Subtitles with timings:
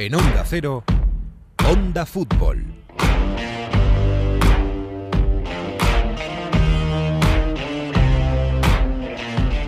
[0.00, 0.84] En Onda Cero,
[1.68, 2.64] Onda Fútbol.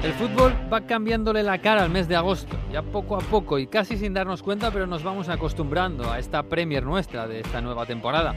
[0.04, 3.66] El fútbol va cambiándole la cara al mes de agosto, ya poco a poco y
[3.66, 7.85] casi sin darnos cuenta, pero nos vamos acostumbrando a esta Premier nuestra de esta nueva
[7.85, 8.33] temporada.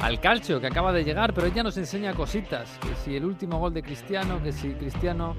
[0.00, 3.58] Al calcio que acaba de llegar, pero ya nos enseña cositas, que si el último
[3.58, 5.36] gol de Cristiano, que si Cristiano,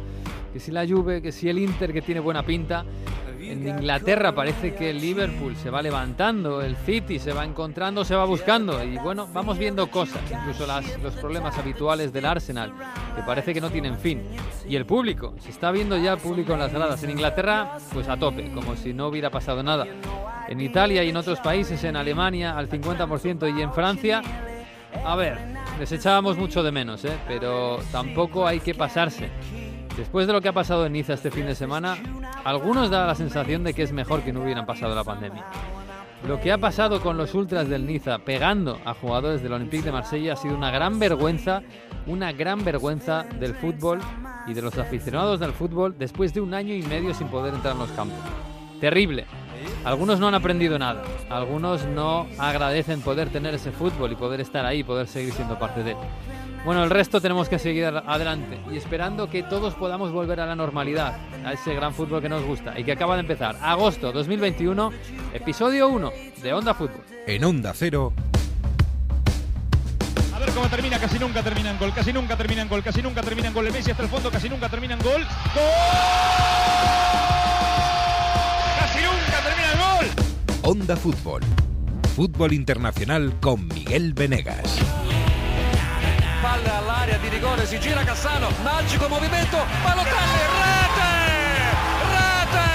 [0.54, 2.86] que si la Juve, que si el Inter que tiene buena pinta.
[3.56, 8.14] En Inglaterra parece que el Liverpool se va levantando, el City se va encontrando, se
[8.14, 12.74] va buscando y bueno, vamos viendo cosas, incluso las, los problemas habituales del Arsenal,
[13.16, 14.24] que parece que no tienen fin.
[14.68, 17.02] Y el público, se está viendo ya público en las gradas.
[17.04, 19.88] En Inglaterra, pues a tope, como si no hubiera pasado nada.
[20.50, 24.22] En Italia y en otros países, en Alemania al 50% y en Francia,
[25.06, 25.38] a ver,
[25.80, 27.18] les echábamos mucho de menos, ¿eh?
[27.26, 29.30] pero tampoco hay que pasarse.
[29.98, 31.98] Después de lo que ha pasado en Niza este fin de semana,
[32.44, 35.46] algunos da la sensación de que es mejor que no hubieran pasado la pandemia.
[36.28, 39.92] Lo que ha pasado con los ultras del Niza pegando a jugadores del Olympique de
[39.92, 41.62] Marsella ha sido una gran vergüenza,
[42.08, 44.00] una gran vergüenza del fútbol
[44.48, 47.74] y de los aficionados del fútbol después de un año y medio sin poder entrar
[47.74, 48.18] en los campos.
[48.82, 49.26] Terrible.
[49.86, 54.66] Algunos no han aprendido nada, algunos no agradecen poder tener ese fútbol y poder estar
[54.66, 55.98] ahí, poder seguir siendo parte de él.
[56.66, 60.56] Bueno, el resto tenemos que seguir adelante y esperando que todos podamos volver a la
[60.56, 63.56] normalidad, a ese gran fútbol que nos gusta y que acaba de empezar.
[63.62, 64.92] Agosto 2021,
[65.36, 67.04] episodio 1 de Onda Fútbol.
[67.28, 68.12] En Onda Cero,
[70.36, 73.04] A ver cómo termina, casi nunca termina en gol, casi nunca termina en gol, casi
[73.04, 73.68] nunca termina en gol.
[73.68, 75.22] El Messi hasta el fondo, casi nunca termina en gol.
[75.54, 77.35] ¡Gol!
[80.66, 81.42] Onda Fútbol.
[82.16, 84.82] Fútbol internacional con Miguel Venegas.
[86.42, 91.14] Palla all'area di rigore, si gira Cassano, magico movimento, Balotelli, rete!
[92.18, 92.70] Rete!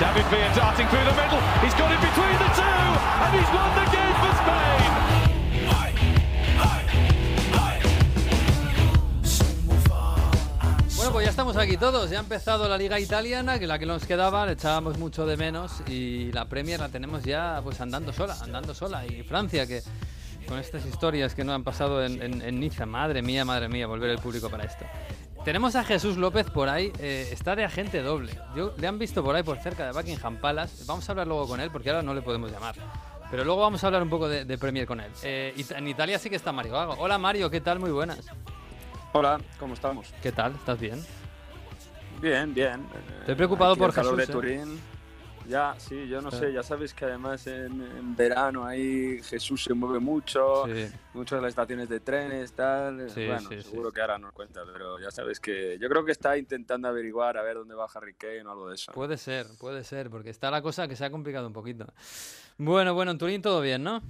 [0.00, 1.40] David Villa darting through the middle.
[1.62, 4.85] He's got it between the two, and he's won the game for Spain.
[11.06, 12.10] Bueno, pues ya estamos aquí todos.
[12.10, 15.36] Ya ha empezado la Liga Italiana, que la que nos quedaba le echábamos mucho de
[15.36, 15.74] menos.
[15.86, 19.06] Y la Premier la tenemos ya pues andando sola, andando sola.
[19.06, 19.82] Y Francia, que
[20.48, 23.86] con estas historias que no han pasado en, en- en Niza, madre mía, madre mía,
[23.86, 24.84] volver el público para esto.
[25.44, 28.36] Tenemos a Jesús López por ahí, eh, está de agente doble.
[28.56, 30.82] Yo, le han visto por ahí por cerca de Buckingham Palace.
[30.88, 32.74] Vamos a hablar luego con él porque ahora no le podemos llamar.
[33.30, 35.12] Pero luego vamos a hablar un poco de, de Premier con él.
[35.22, 36.96] Eh, en Italia sí que está Mario Gago.
[36.98, 37.78] Hola Mario, ¿qué tal?
[37.78, 38.18] Muy buenas.
[39.18, 40.12] Hola, ¿cómo estamos?
[40.22, 40.54] ¿Qué tal?
[40.56, 41.02] ¿Estás bien?
[42.20, 42.86] Bien, bien.
[43.20, 44.58] Estoy preocupado Aquí por el calor Jesús, de ¿eh?
[44.60, 44.80] Turín.
[45.48, 46.36] Ya, sí, yo no Sí.
[46.36, 50.94] sé, ya sabes que además en, en verano ahí Jesús se mueve mucho, Sí.
[51.14, 53.08] muchas de las estaciones de trenes, tal.
[53.08, 56.36] Sí, bueno, seguro que ahora nos cuenta, pero ya sabes que yo creo que está
[56.36, 58.92] intentando averiguar a ver dónde va Harry Kane o algo de eso.
[58.92, 61.86] Puede ser, puede ser, porque está la cosa que se ha complicado un poquito.
[62.58, 64.02] Bueno, bueno, en Turín todo bien, ¿no?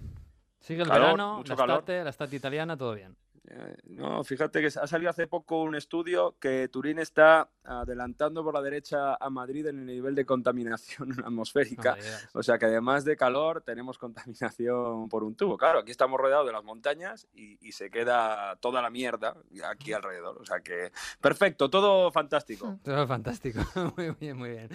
[0.58, 3.14] Sigue el Calor, verano, la estate, la estate italiana, todo bien.
[3.48, 8.54] Eh, No, fíjate que ha salido hace poco un estudio que Turín está adelantando por
[8.54, 11.96] la derecha a Madrid en el nivel de contaminación atmosférica.
[12.34, 15.56] O sea que además de calor tenemos contaminación por un tubo.
[15.56, 19.36] Claro, aquí estamos rodeados de las montañas y, y se queda toda la mierda
[19.68, 20.38] aquí alrededor.
[20.40, 22.78] O sea que perfecto, todo fantástico.
[22.84, 23.60] Todo fantástico,
[23.96, 24.68] muy bien, muy bien.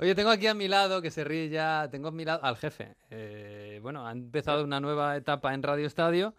[0.00, 2.56] Oye, tengo aquí a mi lado, que se ríe ya, tengo a mi lado al
[2.56, 2.96] jefe.
[3.10, 6.34] Eh, bueno, ha empezado una nueva etapa en Radio Estadio,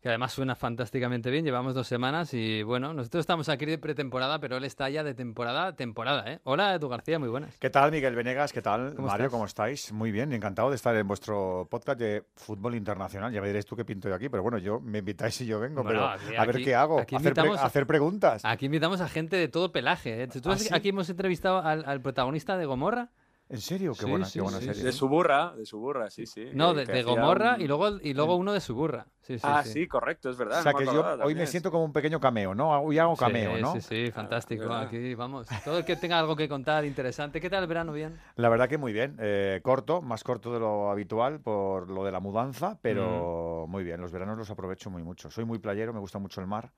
[0.00, 4.38] que además suena fantásticamente bien, llevamos dos semanas y bueno, nosotros estamos aquí de pretemporada,
[4.38, 6.38] pero él está ya de temporada, temporada, ¿eh?
[6.44, 7.58] Hola, Edu García, muy buenas.
[7.58, 8.52] ¿Qué tal, Miguel Venegas?
[8.52, 9.24] ¿Qué tal, ¿Cómo Mario?
[9.26, 9.32] estás?
[9.32, 9.92] ¿Cómo estáis?
[9.92, 13.32] Muy bien, encantado de estar en vuestro podcast de fútbol internacional.
[13.32, 15.58] Ya me diréis tú qué pinto yo aquí, pero bueno, yo me invitáis y yo
[15.58, 17.00] vengo, Bueno, pero aquí- a ver qué hago.
[17.00, 18.44] aquí hacer, pre- invitamos a- hacer preguntas.
[18.44, 20.22] Aquí invitamos a gente de todo pelaje.
[20.22, 20.28] ¿eh?
[20.28, 20.68] ¿Tú ¿Ah, sí?
[20.72, 23.10] Aquí hemos entrevistado al, al protagonista de Gomorra.
[23.48, 23.92] ¿En serio?
[23.92, 24.82] Qué Sí, buena, sí, qué buena sí, serie.
[24.82, 26.48] De su burra, de su burra, sí, sí.
[26.52, 29.06] No, de, Gomorra un- y luego, y luego uno de su burra.
[29.22, 29.72] Sí, sí, ah, sí.
[29.72, 29.88] sí.
[29.88, 30.60] correcto, es verdad.
[30.60, 32.70] o sea no me que yo hoy me siento como un pequeño cameo, ¿no?
[32.80, 33.72] Hoy hago cameo, sí, ¿no?
[33.74, 34.72] Sí, sí, fantástico.
[34.72, 35.48] Aquí vamos.
[35.64, 37.40] Todo el que tenga algo que contar interesante.
[37.40, 37.92] ¿Qué tal el verano?
[37.92, 38.18] Bien.
[38.36, 39.16] La verdad que muy bien.
[39.20, 44.00] Eh, corto, más corto de lo habitual por lo de la mudanza, pero muy bien.
[44.00, 45.30] Los veranos los aprovecho muy mucho.
[45.30, 46.72] Soy muy playero, me gusta mucho el mar.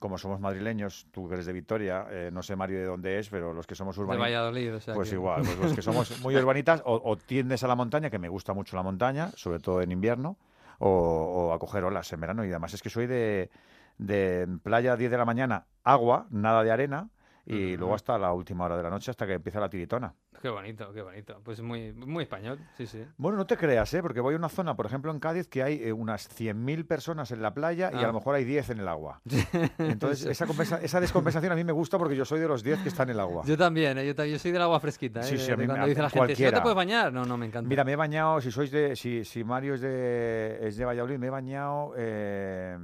[0.00, 3.28] Como somos madrileños, tú que eres de Vitoria, eh, no sé Mario de dónde es,
[3.28, 4.22] pero los que somos De urbanos.
[4.22, 7.62] Valladolid, o sea Pues que- igual, pues los que somos muy urbanitas, o, o tiendes
[7.64, 10.38] a la montaña, que me gusta mucho la montaña, sobre todo en invierno,
[10.78, 12.46] o, o a coger olas en verano.
[12.46, 13.50] Y además es que soy de,
[13.98, 17.10] de playa a 10 de la mañana, agua, nada de arena,
[17.44, 20.14] y luego hasta la última hora de la noche, hasta que empieza la tiritona.
[20.40, 21.38] Qué bonito, qué bonito.
[21.44, 23.04] Pues muy, muy español, sí, sí.
[23.18, 24.00] Bueno, no te creas, ¿eh?
[24.00, 27.30] porque voy a una zona, por ejemplo, en Cádiz, que hay eh, unas 100.000 personas
[27.32, 28.06] en la playa y a Ah.
[28.06, 29.20] lo mejor hay 10 en el agua.
[29.78, 32.78] Entonces, esa, compensa- esa descompensación a mí me gusta porque yo soy de los 10
[32.80, 33.42] que están en el agua.
[33.44, 34.06] Yo también, ¿eh?
[34.06, 35.20] yo, ta- yo soy del agua fresquita.
[35.20, 35.24] ¿eh?
[35.24, 37.12] Sí, sí, a mí me- cuando a- dice la gente, si no te puedes bañar,
[37.12, 37.68] no, no, me encanta.
[37.68, 41.18] Mira, me he bañado, si sois de, si, si Mario es de, es de Valladolid,
[41.18, 42.78] me he bañado eh,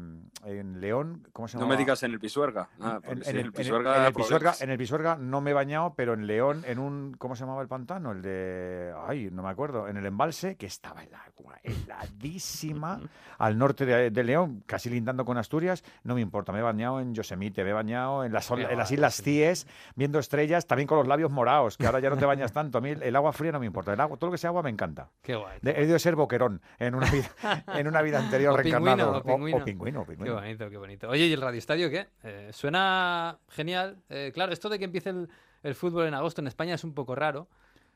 [0.44, 1.74] en León, ¿cómo se No llama?
[1.74, 2.68] me digas en el Pisuerga.
[2.80, 4.60] Ah, En, sí, el, en el- Pisuerga en el da Pisuerga, problemas.
[4.62, 7.62] en el Pisuerga no me he bañado, pero en León, en un, ¿cómo se llamaba
[7.62, 8.12] el pantano?
[8.12, 13.00] El de, ay, no me acuerdo, en el embalse, que estaba el agua heladísima,
[13.38, 17.00] al norte de, de León, casi lindando con Asturias, no me importa, me he bañado
[17.00, 19.22] en Yosemite, me he bañado en las, Qué en las Islas.
[19.22, 22.78] Cíes, viendo estrellas, también con los labios morados, que ahora ya no te bañas tanto,
[22.78, 24.62] a mí el, agua fría no me importa, el agua, todo lo que sea agua
[24.62, 25.10] me encanta.
[25.22, 25.58] Qué guay.
[25.62, 27.28] De- he debido ser boquerón en una vida,
[27.74, 29.22] en una vida anterior O reencarnado.
[29.22, 29.62] pingüino, o pingüino.
[29.62, 30.34] o pingüino, o Qué pingüino.
[30.36, 31.08] bonito, qué bonito.
[31.08, 32.08] Oye, ¿y el radioestadio qué?
[32.22, 33.98] Eh, suena genial.
[34.08, 35.28] Eh, claro, esto de que empiece el,
[35.62, 37.48] el fútbol en agosto en España es un poco raro.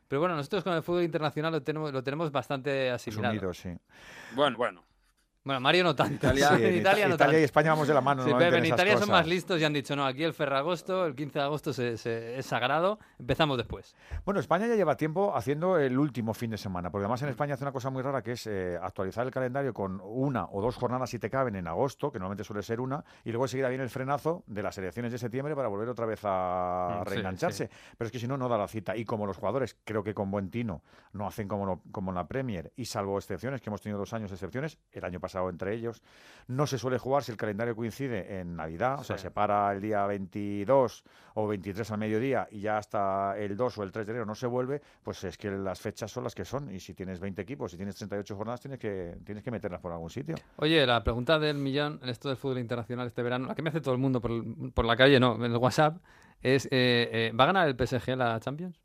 [0.09, 3.33] Pero bueno, nosotros con el fútbol internacional lo tenemos, lo tenemos bastante asimilado.
[3.33, 3.71] Unidos, sí.
[4.35, 4.83] Bueno, bueno.
[5.51, 6.15] Bueno, Mario no tanto.
[6.15, 7.43] Italia- Sí, en Italia no Ita- Italia y.
[7.45, 8.23] España vamos de la mano.
[8.25, 11.17] Sí, Pepe, en Italia son más listos y han dicho, no, aquí el Ferragosto, el
[11.17, 13.97] 15 de agosto se- se- es sagrado, empezamos después.
[14.25, 17.55] Bueno, España ya lleva tiempo haciendo el último fin de semana, porque además en España
[17.55, 20.77] hace una cosa muy rara que es eh, actualizar el calendario con una o dos
[20.77, 23.83] jornadas si te caben en agosto, que normalmente suele ser una, y luego enseguida viene
[23.83, 27.71] el frenazo de las elecciones de septiembre para volver otra vez a Mm, sí, reengancharse.
[27.99, 28.97] Pero es que si no, no da la cita.
[28.97, 30.83] Y como los jugadores, creo que con buen tino,
[31.13, 34.13] no hacen como, lo- como en la Premier, y salvo excepciones, que hemos tenido dos
[34.13, 36.03] años de excepciones, el año pasado entre ellos,
[36.49, 39.81] no se suele jugar si el calendario coincide en Navidad, o sea, se para el
[39.81, 41.05] día 22
[41.35, 44.35] o 23 al mediodía y ya hasta el 2 o el 3 de enero no
[44.35, 46.75] se vuelve, pues es que las fechas son las que son.
[46.75, 49.93] Y si tienes 20 equipos, si tienes 38 jornadas, tienes que, tienes que meterlas por
[49.93, 50.35] algún sitio.
[50.57, 53.69] Oye, la pregunta del millón en esto del fútbol internacional este verano, la que me
[53.71, 55.99] hace todo el mundo por, el- por la calle, no, en el WhatsApp,
[56.43, 58.81] es, eh, eh, ¿va a ganar el PSG la Champions?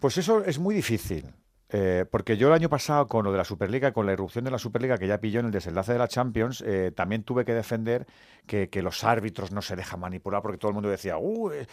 [0.00, 1.24] Pues eso es muy difícil.
[1.70, 4.50] Eh, porque yo el año pasado, con lo de la Superliga, con la irrupción de
[4.50, 7.52] la Superliga que ya pilló en el desenlace de la Champions, eh, también tuve que
[7.52, 8.06] defender
[8.46, 11.66] que, que los árbitros no se dejan manipular, porque todo el mundo decía, "Uh, eh,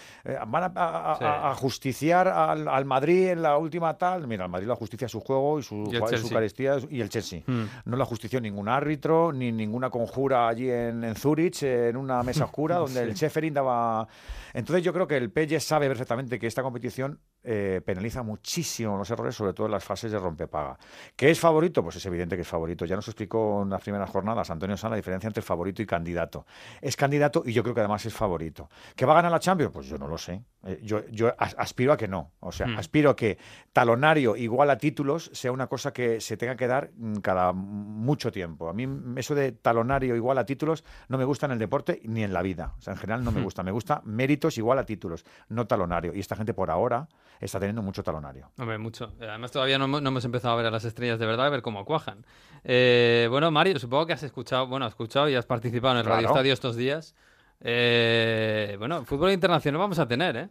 [0.47, 1.23] van a, a- a- Sí.
[1.25, 4.27] a justiciar al, al Madrid en la última tal.
[4.27, 6.27] Mira, al Madrid la justicia su juego y su, Y el su.
[6.27, 7.43] Eucaristía y el Chelsea.
[7.47, 7.63] Hmm.
[7.85, 12.43] No la justició ningún árbitro, ni ninguna conjura allí en, en Zurich, en una mesa
[12.45, 14.07] oscura, donde el Schäferin daba...
[14.53, 19.09] Entonces yo creo que el PSG sabe perfectamente que esta competición eh, penaliza muchísimo los
[19.11, 20.77] errores, sobre todo en las fases de rompepaga.
[21.15, 21.83] ¿Qué es favorito?
[21.83, 22.85] Pues es evidente que es favorito.
[22.85, 26.45] Ya nos explicó en las primeras jornadas Antonio Sala la diferencia entre favorito y candidato.
[26.81, 28.69] Es candidato y yo creo que además es favorito.
[28.95, 29.71] ¿Que va a ganar la Champions?
[29.73, 30.43] Pues yo no lo sé.
[30.63, 32.31] Eh, yo, yo as- aspiro a que no.
[32.39, 32.77] O sea, Hmm.
[32.79, 33.37] aspiro a que
[33.73, 38.31] talonario igual a títulos sea una cosa que se tenga que dar mm, cada mucho
[38.31, 38.69] tiempo.
[38.69, 38.87] A mí
[39.17, 42.41] eso de talonario igual a títulos no me gusta en el deporte ni en la
[42.41, 42.73] vida.
[42.77, 43.43] O sea, en general no me Hmm.
[43.43, 43.63] gusta.
[43.63, 46.13] Me gusta méritos igual a títulos, no talonario.
[46.15, 47.07] Y esta gente por ahora
[47.41, 48.51] está teniendo mucho talonario.
[48.57, 49.13] Hombre, mucho.
[49.19, 51.47] Eh, Además, todavía no, hemos- no hemos empezado a ver a las estrellas de verdad,
[51.47, 52.25] a ver cómo cuajan.
[52.63, 56.03] Eh, bueno, Mario, supongo que has escuchado, bueno, has escuchado y has participado en el
[56.05, 56.15] Claro.
[56.17, 57.13] Radio Estadio estos días.
[57.61, 60.49] Eh, bueno, fútbol internacional vamos a tener, ¿eh?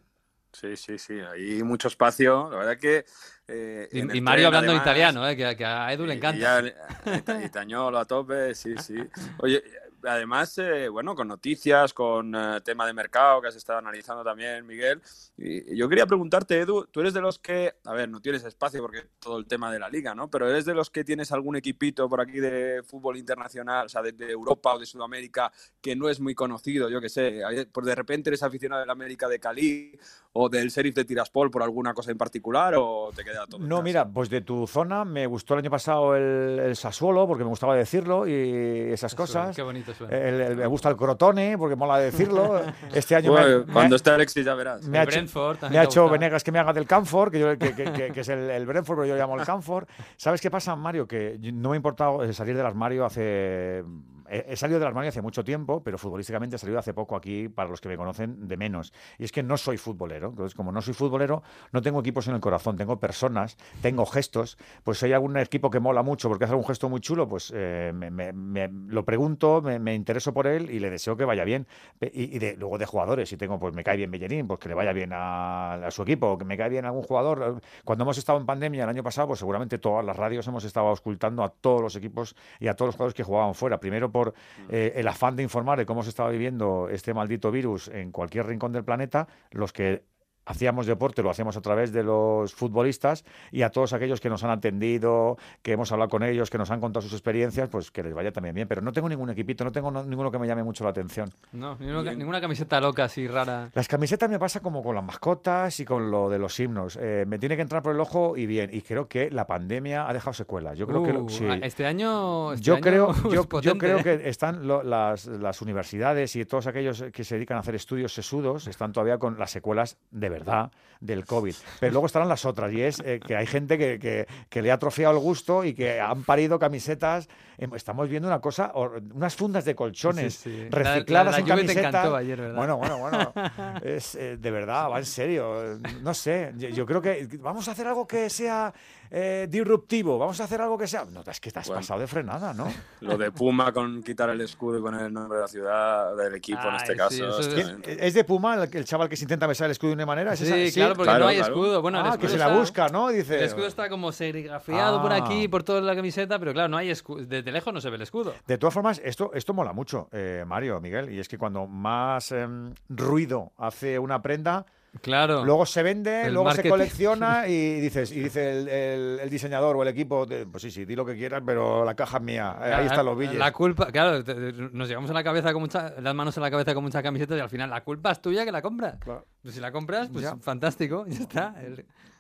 [0.53, 2.49] Sí, sí, sí, hay mucho espacio.
[2.51, 3.05] La verdad que.
[3.49, 5.37] eh, Y, y Mario tren, hablando además, italiano, ¿eh?
[5.37, 6.39] Que, que a Edu le y- encanta.
[6.39, 6.61] y ya,
[7.41, 8.95] eh, Itañolo a tope, sí, sí.
[9.39, 9.63] Oye,
[10.07, 14.67] además, eh, bueno, con noticias, con eh, tema de mercado que has estado analizando también,
[14.67, 15.01] Miguel.
[15.37, 18.81] Y yo quería preguntarte, Edu, tú eres de los que, a ver, no tienes espacio
[18.81, 20.31] porque todo el tema de la liga, ¿no?
[20.31, 24.03] Pero eres de los que tienes algún equipito por aquí de fútbol internacional, o sea,
[24.03, 27.43] de, de Europa o de Sudamérica, que no es muy conocido, yo qué sé.
[27.73, 29.99] Por de repente eres aficionado del América de Cali
[30.33, 33.61] o del Sheriff de Tiraspol por alguna cosa en particular o te queda todo.
[33.61, 37.45] No, mira, pues de tu zona me gustó el año pasado el, el Sassuolo, porque
[37.45, 39.57] me gustaba decirlo y esas Eso, cosas.
[39.57, 39.94] Qué bonito.
[40.03, 42.61] El- el- me gusta el Crotone, porque mola decirlo.
[42.93, 44.87] Este año me, Bueno, me- cuando esté Alexis ya verás.
[44.87, 46.09] me ha El hecho, Brentford también me ha hecho.
[46.09, 48.67] Venegas que me haga del Canfor, que, yo- que- que- que- que es el, el
[48.67, 49.87] Brentford, pero yo llamo el Canfor.
[50.17, 51.07] ¿Sabes qué pasa, Mario?
[51.07, 53.85] Que no me ha importado salir del armario hace...
[54.29, 57.49] He, he salido del armario hace mucho tiempo, pero futbolísticamente he salido hace poco aquí,
[57.49, 58.93] para los que me conocen, de menos.
[59.19, 60.29] Y es que no soy futbolero.
[60.29, 64.57] Entonces, como no soy futbolero, no tengo equipos en el corazón, tengo personas, tengo gestos.
[64.83, 67.53] Pues si hay algún equipo que mola mucho porque hace algún gesto muy chulo, pues
[67.55, 71.25] eh, me, me- me- lo pregunto, me, me intereso por él y le deseo que
[71.25, 71.67] vaya bien.
[72.01, 74.69] Y, y de- luego de jugadores, si tengo, pues me cae bien Bellerín, pues que
[74.69, 77.61] le vaya bien a, a su equipo, que me cae bien algún jugador.
[77.85, 80.87] Cuando hemos estado en pandemia el año pasado, pues seguramente todas las radios hemos estado
[80.89, 83.79] auscultando a todos los equipos y a todos los jugadores que jugaban fuera.
[83.81, 84.24] Primero por
[84.69, 88.47] eh, el afán de informar de cómo se estaba viviendo este maldito virus en cualquier
[88.47, 90.05] rincón del planeta, los que
[90.47, 94.45] hacíamos deporte, lo hacíamos a través de los futbolistas y a todos aquellos que nos
[94.45, 98.03] han atendido, que hemos hablado con ellos, que nos han contado sus experiencias, pues que
[98.03, 98.69] les vaya también bien.
[98.69, 101.31] Pero no tengo ningún equipito, no tengo no- ninguno que me llame mucho la atención.
[101.53, 103.71] No, ninguna, ninguna camiseta loca así rara.
[103.75, 106.99] Las camisetas me pasa como con las mascotas y con lo de los himnos.
[107.01, 108.71] Eh, me tiene que entrar por el ojo y bien.
[108.73, 110.77] Y creo que la pandemia ha dejado secuelas.
[110.79, 111.47] Yo creo que lo- Uh, sí.
[111.63, 112.53] Este año.
[112.53, 113.15] este Yo año creo,
[113.63, 114.03] yo, creo ¿eh?
[114.03, 118.13] que están lo- las, las universidades y todos aquellos que se dedican a hacer estudios
[118.13, 121.55] sesudos están todavía con las secuelas de verdad del COVID.
[121.81, 124.71] Pero luego estarán las otras y es eh, que hay gente que, que- que le
[124.71, 127.29] ha atrofiado el gusto y que han parido camisetas.
[127.59, 130.69] Em, Estamos viendo una cosa, unas fundas de colchones Sí, sí.
[130.71, 132.57] La- la- recicladas la en encantó ayer, ¿verdad?
[132.57, 133.33] Bueno, bueno, bueno.
[133.85, 135.79] Es, eh, de verdad, va en serio.
[136.03, 138.73] No sé, yo, yo creo que vamos a hacer algo que sea
[139.11, 141.05] eh, disruptivo, vamos a hacer algo que sea...
[141.05, 141.81] No, es que te has Bueno.
[141.81, 142.67] pasado de frenada, ¿no?
[143.01, 146.35] Lo de Puma con quitar el escudo y con el nombre de la ciudad, del
[146.35, 147.39] equipo en Ay, este sí, caso.
[147.39, 148.05] es- es ¿Quién- tremendo.
[148.05, 150.33] ¿Es de Puma el, el chaval que se intenta besar el escudo de una manera?
[150.33, 150.75] ¿Es Sí, esa?
[150.75, 151.55] claro, porque Claro, no hay claro.
[151.55, 151.83] escudo.
[151.83, 153.09] Bueno, el ah, escudo que se la está- busca, ¿no?
[153.11, 153.39] Dice.
[153.39, 155.17] El escudo está como serigrafiado por Ah.
[155.17, 157.25] aquí, por toda la camiseta, pero claro, no hay escudo.
[157.45, 158.33] Desde lejos no se ve el escudo.
[158.47, 162.33] De todas formas, esto, esto mola mucho, eh, Mario, Miguel, y es que cuando más
[162.33, 164.65] em, ruido hace una prenda,
[165.03, 165.45] Claro.
[165.45, 166.63] luego se vende, El luego marketing.
[166.63, 170.71] se colecciona y dices, y dice el, el- el diseñador o el equipo, pues sí,
[170.71, 173.39] sí, di lo que quieras, pero la caja es mía, eh, ahí están los billetes.
[173.39, 176.43] La culpa, claro, te- te- nos llevamos a la cabeza con mucha, las manos en
[176.45, 178.95] la cabeza con muchas camisetas y al final la culpa es tuya que la compras.
[179.01, 179.27] Claro.
[179.43, 180.37] Pues si la compras, pues Ya.
[180.37, 181.55] fantástico, ya está.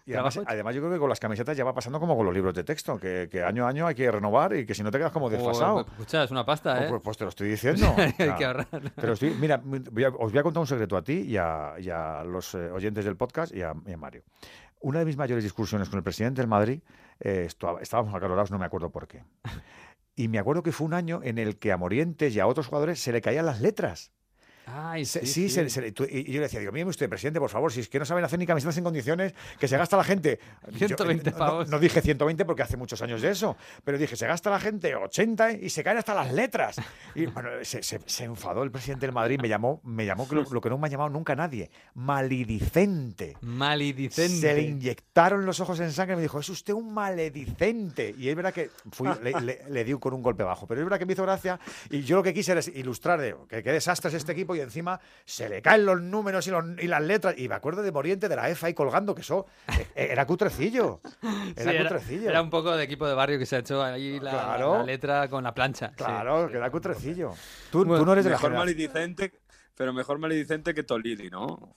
[0.06, 2.34] Y además, además yo creo que con las camisetas ya va pasando como con los
[2.34, 4.90] libros de texto, que, que año a año hay que renovar y que si no
[4.90, 5.72] te quedas como desfasado.
[5.76, 6.86] Joder, escucha, es una pasta, Oh, ¿eh?
[6.90, 7.86] pues, pues te lo estoy diciendo.
[7.96, 8.66] Hay que ahorrar.
[8.68, 11.36] Te lo estoy- mira, voy a- os voy a contar un secreto a ti y
[11.38, 14.24] a, y a los eh, oyentes del podcast y a, y a Mario.
[14.80, 16.82] Una de mis mayores discusiones con el presidente del Madrid,
[17.20, 17.48] eh,
[17.80, 19.24] estábamos acalorados, no me acuerdo por qué.
[20.16, 22.66] Y me acuerdo que fue un año en el que a Morientes y a otros
[22.66, 24.12] jugadores se le caían las letras.
[24.66, 25.54] Ay, Se- sí, sí, sí.
[25.54, 27.80] se- se le- tú- y yo le decía, digo, mire usted, presidente, por favor, si
[27.80, 30.38] es que no saben hacer ni camisetas en condiciones, que se gasta la gente.
[30.72, 31.68] Yo, 120 eh, no- pavos.
[31.68, 34.94] No, dije 120 porque hace muchos años de eso, pero dije, se gasta la gente
[34.94, 36.76] 80 y se caen hasta las letras.
[37.14, 40.70] Y bueno, se, enfadó el presidente del Madrid, me llamó, me llamó lo, lo que
[40.70, 43.36] no me ha llamado nunca nadie, malidicente.
[43.42, 44.28] Maledicente.
[44.40, 48.14] Se le inyectaron los ojos en sangre y me dijo, es usted un maledicente.
[48.16, 50.84] Y es verdad que fui, le, le- le di con un golpe bajo, pero es
[50.84, 51.58] verdad que me hizo gracia
[51.90, 54.60] y yo lo que quise era ilustrar de que qué desastre es este equipo y
[54.60, 57.34] encima se le caen los números y, los- y las letras.
[57.38, 59.46] Y me acuerdo de Moriente de la EFA ahí colgando, que eso
[59.78, 61.00] eh, era cutrecillo.
[61.56, 62.28] Era cutrecillo.
[62.30, 64.78] era un poco de equipo de barrio que se ha hecho ahí la, Claro.
[64.78, 65.88] la letra con la plancha.
[65.90, 65.94] sí.
[65.96, 67.32] Claro, que era cutrecillo.
[67.70, 69.32] Tú, no eres de la Mejor maledicente,
[69.76, 71.74] pero mejor maledicente que Tolili, ¿no?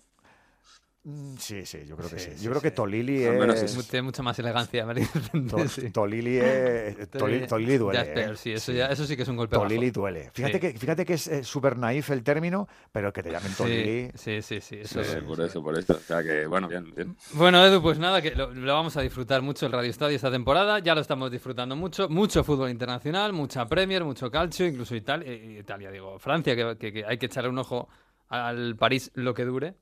[1.10, 2.26] Mm, Sí, sí, yo creo que sí.
[2.26, 2.72] Sí, Yo sí, creo que.
[2.72, 3.76] Tolili es...
[3.78, 4.86] Mu- Tiene mucha más elegancia.
[5.50, 5.58] To-.
[5.94, 7.10] Tolili es...
[7.12, 7.98] Tolili, Tolili duele.
[8.00, 8.38] Ya es peor, ¿eh?
[8.38, 9.68] sí, eso, Ya, eso sí que es un golpe bajo.
[9.70, 10.32] Tolili duele.
[10.34, 10.60] Fíjate, Sí.
[10.60, 14.12] que, fíjate que es eh, súper naif el término, pero que te llamen Tolili.
[14.16, 15.22] Sí, sí, sí, sí, eso Sí, sí.
[15.26, 15.94] por eso, por eso.
[15.94, 17.16] O sea que, bueno, bien, bien.
[17.34, 20.30] Bueno, Edu, pues nada, que lo, lo vamos a disfrutar mucho el Radio Estadio esta
[20.30, 20.80] temporada.
[20.80, 22.10] Ya lo estamos disfrutando mucho.
[22.10, 26.92] Mucho fútbol internacional, mucha Premier, mucho calcio, incluso Italia, eh, Italia digo, Francia, que, que-
[26.92, 27.88] que hay que echarle un ojo
[28.28, 29.76] al París lo que dure.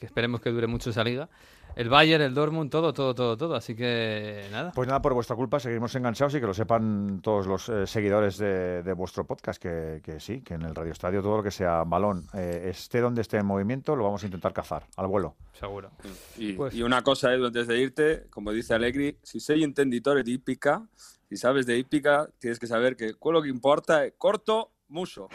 [0.00, 1.28] Que esperemos que dure mucho esa liga.
[1.76, 3.54] El Bayern, el Dortmund, todo, todo, todo, todo.
[3.54, 4.72] Así que nada.
[4.74, 8.38] Pues nada, por vuestra culpa seguimos enganchados y que lo sepan todos los eh, seguidores
[8.38, 11.50] de, de vuestro podcast, que, que sí, que en el Radio Estadio todo lo que
[11.52, 15.36] sea balón, eh, esté donde esté en movimiento, lo vamos a intentar cazar al vuelo.
[15.52, 15.90] Seguro.
[16.38, 20.24] Y, Pues- y una cosa, Edu, antes de irte, como dice Allegri, si sei intenditore
[20.24, 20.82] di hípica,
[21.28, 25.28] si sabes de hípica, tienes que saber que quello que importa es corto, muso.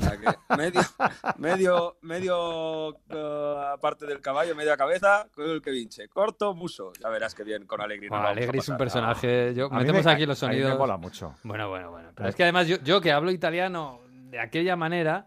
[0.00, 0.80] O sea que medio,
[1.38, 6.08] medio, medio eh, parte del caballo, media cabeza, con el que vinche.
[6.08, 6.92] Corto, muso.
[7.00, 8.08] Ya verás que bien con Alegri.
[8.08, 9.54] Bueno, a Alegri es un personaje.
[9.54, 10.72] Yo, A metemos me- aquí los a mí sonidos.
[10.72, 11.34] me mola mucho.
[11.42, 12.10] Bueno, bueno, bueno.
[12.14, 15.26] Pero es que además yo, yo que hablo italiano de aquella manera,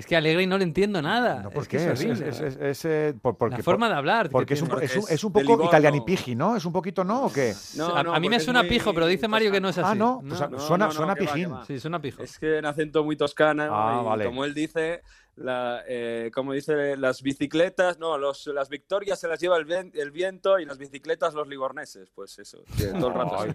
[0.00, 1.42] es que a Allegri no le entiendo nada.
[1.42, 1.92] No, es ¿Por que qué?
[1.92, 4.26] es Es, es- es- es, eh, por- porque, la forma de hablar.
[4.26, 6.56] que porque es un, es, un, Porque es un es de poco italianipigi, ¿no?
[6.56, 7.54] ¿Es un poquito no o qué?
[7.76, 9.68] No, a, no, a mí me es suena muy pijo, pero dice Mario que no
[9.68, 9.88] es así.
[9.92, 11.52] Ah, no, pues suena, no, no, suena que va, pijín.
[11.52, 11.64] va.
[11.64, 12.22] Sí, suena pijo.
[12.22, 14.24] Es que en acento muy toscano Ah, y vale.
[14.26, 15.02] como él dice,
[15.36, 20.10] la, eh, como dice, las bicicletas, no, los, las victorias se las lleva el, el
[20.10, 22.58] viento y las bicicletas los liborneses, pues eso,
[22.98, 23.46] todo el rato.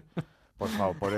[0.57, 0.95] Por favor.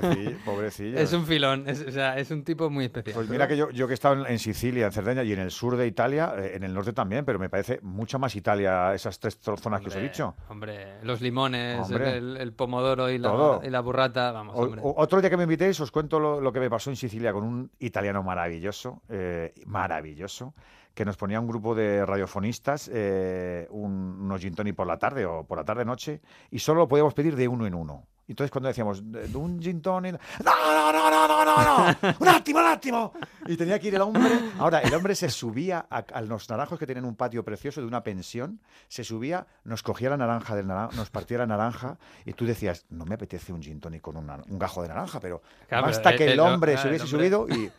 [0.79, 3.15] Es un filón, es, o sea, es un tipo muy especial.
[3.15, 5.39] Pues mira que yo, yo que he estado en, en Sicilia, en Cerdeña y en
[5.39, 8.93] el sur de Italia, eh, en el norte también, pero me parece mucha más Italia
[8.95, 10.35] esas tres zonas que os he dicho.
[10.49, 12.17] Hombre, los limones, Hombre.
[12.17, 14.81] el, el pomodoro y la, y la burrata, vamos, O- hombre.
[14.83, 17.43] otro día que me invitéis os cuento lo, lo que me pasó en Sicilia con
[17.43, 20.55] un italiano maravilloso, eh, maravilloso,
[20.95, 25.25] que nos ponía un grupo de radiofonistas, eh, un, unos gin tonic por la tarde
[25.27, 28.07] o por la tarde-noche, y solo lo podíamos pedir de uno en uno.
[28.27, 31.95] Entonces cuando decíamos, "De- de un gin tonic", no, no, no, no, no, no, no,
[32.19, 33.13] un átimo, un átimo.
[33.45, 34.29] Y tenía que ir el hombre.
[34.59, 37.87] Ahora, el hombre se subía a, a los naranjos que tenían un patio precioso de
[37.87, 42.33] una pensión, se subía, nos cogía la naranja del naranja, nos partía la naranja y
[42.33, 45.41] tú decías, no me apetece un gin tonic con una- un gajo de naranja, pero
[45.69, 47.71] Claro, el- que el hombre claro, se hubiese hombre- subido y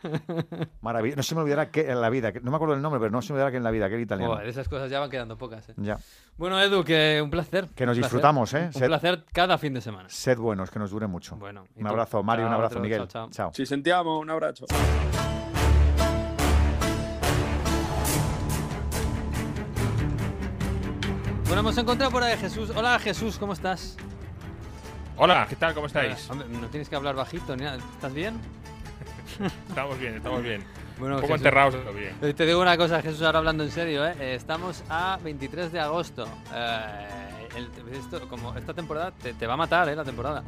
[0.81, 1.17] maravilloso.
[1.17, 3.11] No se me olvidará que en la vida, que- no me acuerdo el nombre, pero
[3.11, 4.35] no se me olvidará que en la vida, que era italiano.
[4.35, 5.69] Joder, esas cosas ya van quedando pocas.
[5.69, 5.75] ¿eh?
[5.77, 5.99] Ya.
[6.37, 7.69] Bueno, Edu, que un placer.
[7.75, 8.03] Que nos placer.
[8.03, 8.71] disfrutamos, ¿eh?
[8.75, 10.09] Un placer cada fin de semana.
[10.39, 11.35] Sed buenos, que nos dure mucho.
[11.37, 11.89] Bueno, un tú.
[11.89, 12.81] abrazo, Mario, un abrazo, otro.
[12.83, 12.99] Miguel.
[13.09, 13.31] Chao, chao.
[13.31, 13.51] Chao.
[13.53, 14.67] Si sentiamo, un abrazo.
[21.45, 22.71] Bueno, hemos encontrado por ahí a Jesús.
[22.75, 23.97] Hola, Jesús, ¿cómo estás?
[25.17, 25.75] Hola, ¿qué tal?
[25.75, 26.29] ¿Cómo estáis?
[26.31, 27.79] Hombre, no tienes que hablar bajito ni nada.
[27.79, 28.39] ¿Estás bien?
[29.69, 30.65] Estamos bien, estamos bien.
[30.99, 32.17] Bueno, Un poco Jesús, enterrados, pero bien.
[32.23, 34.15] eh, Te digo una cosa, Jesús, ahora hablando en serio, ¿eh?
[34.19, 36.27] Eh, Estamos a 23 de agosto.
[36.53, 37.28] Eh,
[37.59, 39.97] el- esto, como esta temporada te, te va a matar, ¿eh?
[39.97, 40.43] La temporada.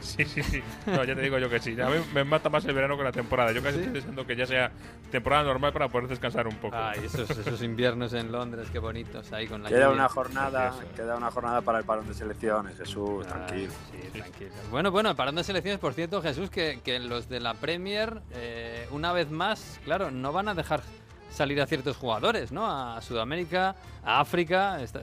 [0.00, 0.60] Sí, sí, sí.
[0.86, 1.80] No, ya te digo yo que sí.
[1.80, 3.52] A mí me mata más el verano que la temporada.
[3.52, 3.80] Yo casi ¿Sí?
[3.82, 4.72] estoy deseando que ya sea
[5.12, 6.74] temporada normal para poder descansar un poco.
[6.76, 9.94] Ay, esos, esos inviernos en Londres, qué bonitos, ahí con la Queda lluvia.
[9.94, 10.96] una jornada, Precioso.
[10.96, 13.72] queda una jornada para el parón de selecciones, Jesús, Ay, tranquilo.
[13.92, 14.50] sí, tranquilo.
[14.72, 18.88] Bueno, bueno, parando de selecciones, por cierto, Jesús, que, que los de la Premier, eh,
[18.90, 20.82] una vez más, claro, no van a dejar
[21.30, 22.68] salir a ciertos jugadores, ¿no?
[22.68, 24.82] A Sudamérica, a África.
[24.82, 25.02] está-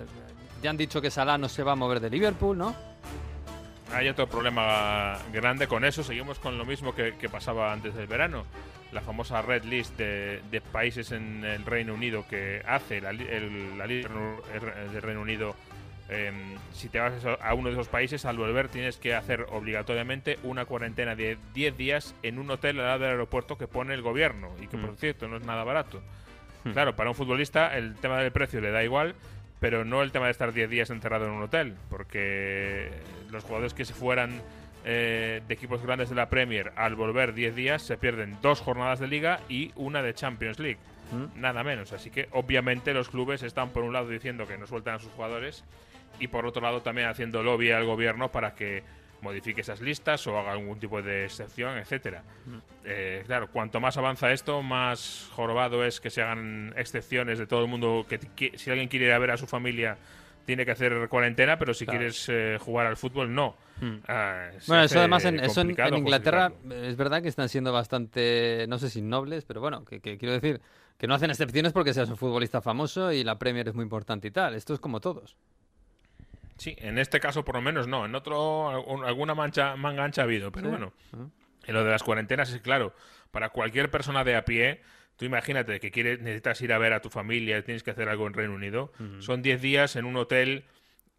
[0.62, 2.76] ya han dicho que Salah no se va a mover de Liverpool, ¿no?
[3.94, 6.04] Hay otro problema grande con eso.
[6.04, 8.46] Seguimos con lo mismo que, que pasaba antes del verano.
[8.92, 13.78] La famosa red list de, de países en el Reino Unido que hace la, el-
[13.78, 14.10] la lista
[14.94, 15.56] del Reino Unido.
[16.10, 20.40] em, si te vas a uno de esos países, al volver tienes que hacer obligatoriamente
[20.44, 24.02] una cuarentena de 10 días en un hotel al lado del aeropuerto que pone el
[24.02, 24.98] gobierno y que, por Mm.
[24.98, 26.02] cierto, no es nada barato.
[26.64, 26.72] Hmm.
[26.72, 29.14] Claro, para un futbolista el tema del precio le da igual,
[29.60, 32.90] pero no el tema de estar 10 días encerrado en un hotel, porque
[33.32, 34.42] los jugadores que se fueran
[34.86, 39.00] eh, de equipos grandes de la Premier al volver 10 días se pierden dos jornadas
[39.00, 40.80] de liga y una de Champions League,
[41.12, 41.42] Mm.
[41.42, 41.92] nada menos.
[41.92, 45.12] Así que obviamente los clubes están por un lado diciendo que no sueltan a sus
[45.14, 45.64] jugadores
[46.20, 48.84] y por otro lado también haciendo lobby al gobierno para que
[49.22, 52.24] modifique esas listas o haga algún tipo de excepción, etcétera.
[52.86, 57.62] Eh, claro, cuanto más avanza esto, más jorobado es que se hagan excepciones de todo
[57.62, 58.06] el mundo.
[58.08, 59.98] Que si alguien quiere ir a ver a su familia,
[60.46, 62.00] tiene que hacer cuarentena, pero si Claro.
[62.00, 63.56] quieres eh, jugar al fútbol, no.
[63.82, 63.96] Mm.
[64.08, 68.80] Ah, Bueno, eso además en, eso en- Inglaterra es verdad que están siendo bastante, no
[68.80, 70.60] sé si nobles, pero bueno, que, que quiero decir
[70.98, 74.28] que no hacen excepciones porque seas un futbolista famoso y la Premier es muy importante
[74.28, 74.56] y tal.
[74.56, 75.38] Esto es como todos.
[76.60, 78.06] Sí, en este caso por lo menos no.
[78.06, 78.70] En otro,
[79.06, 80.70] alguna mancha, manga ancha ha habido, pero Sí.
[80.72, 80.94] bueno.
[81.14, 81.26] Ah.
[81.66, 82.94] En lo de las cuarentenas es claro,
[83.32, 84.82] para cualquier persona de a pie,
[85.18, 88.26] tú imagínate que quieres, necesitas ir a ver a tu familia, tienes que hacer algo
[88.28, 90.64] en Reino Unido, son 10 días en un hotel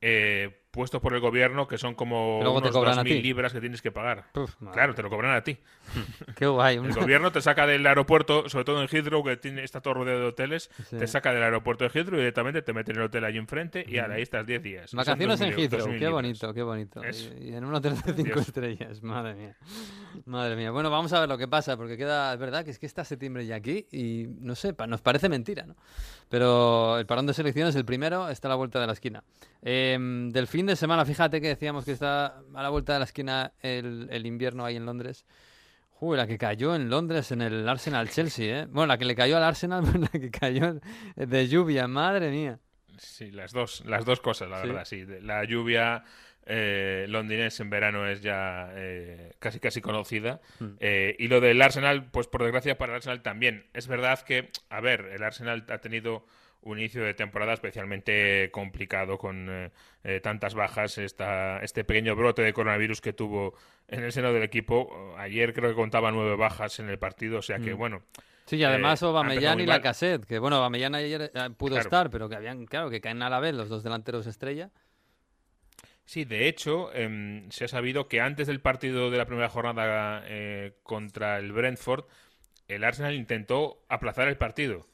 [0.00, 3.22] eh, puesto por el gobierno que son como luego unos cobran a 2.000 ti.
[3.22, 4.26] libras que tienes que pagar.
[4.72, 5.58] Claro, te lo cobran a ti.
[6.36, 6.76] Qué guay.
[6.76, 10.20] El gobierno te saca del aeropuerto, sobre todo en Heathrow, que tiene, está todo rodeado
[10.20, 10.96] de hoteles, Sí.
[10.98, 13.84] te saca del aeropuerto de Heathrow y directamente te mete en el hotel allí enfrente
[13.86, 14.94] y ahora ahí estás 10 días.
[14.94, 16.12] Vacaciones 2.000 en Heathrow, 2.000 qué libras.
[16.12, 17.02] bonito, qué bonito.
[17.40, 18.40] Y, en un hotel de cinco Precioso.
[18.40, 19.56] estrellas, madre mía.
[20.26, 20.70] Madre mía.
[20.70, 23.04] Bueno, vamos a ver lo que pasa, porque queda, es verdad que es que está
[23.04, 25.74] septiembre ya aquí y no sé, pa- nos parece mentira, ¿no?
[26.28, 29.24] Pero el parón de selecciones, el primero, está a la vuelta de la esquina.
[29.62, 33.06] Em, del fin de semana, fíjate que decíamos que está a la vuelta de la
[33.06, 35.24] esquina el, el invierno ahí en Londres.
[36.00, 38.66] Uy, la que cayó en Londres en el Arsenal Chelsea, ¿eh?
[38.66, 40.78] Bueno, la que le cayó al Arsenal, la que cayó
[41.16, 42.58] de lluvia, madre mía.
[42.98, 44.68] Sí, las dos, las dos cosas, la Sí.
[44.68, 45.06] verdad, sí.
[45.22, 46.04] La lluvia
[46.44, 50.42] eh, londinense en verano es ya eh, casi casi conocida.
[50.58, 50.66] Mm.
[50.78, 53.64] Eh, y lo del Arsenal, pues por desgracia para el Arsenal también.
[53.72, 56.26] Es verdad que, a ver, el Arsenal ha tenido
[56.62, 59.70] un inicio de temporada especialmente complicado con eh,
[60.04, 63.54] eh, tantas bajas, esta, este pequeño brote de coronavirus que tuvo
[63.88, 65.14] en el seno del equipo.
[65.18, 67.78] Ayer creo que contaba nueve bajas en el partido, o sea que Mm.
[67.78, 68.02] bueno.
[68.46, 69.66] Sí, y además Eh, y mal.
[69.66, 71.82] Lacazette, que bueno, Aubameyang ayer eh, pudo Claro.
[71.82, 74.70] estar, pero que habían, claro, que caen a la vez los dos delanteros estrella.
[76.04, 80.24] Sí, de hecho, em, se ha sabido que antes del partido de la primera jornada
[80.26, 82.04] eh, contra el Brentford,
[82.66, 84.88] el Arsenal intentó aplazar el partido.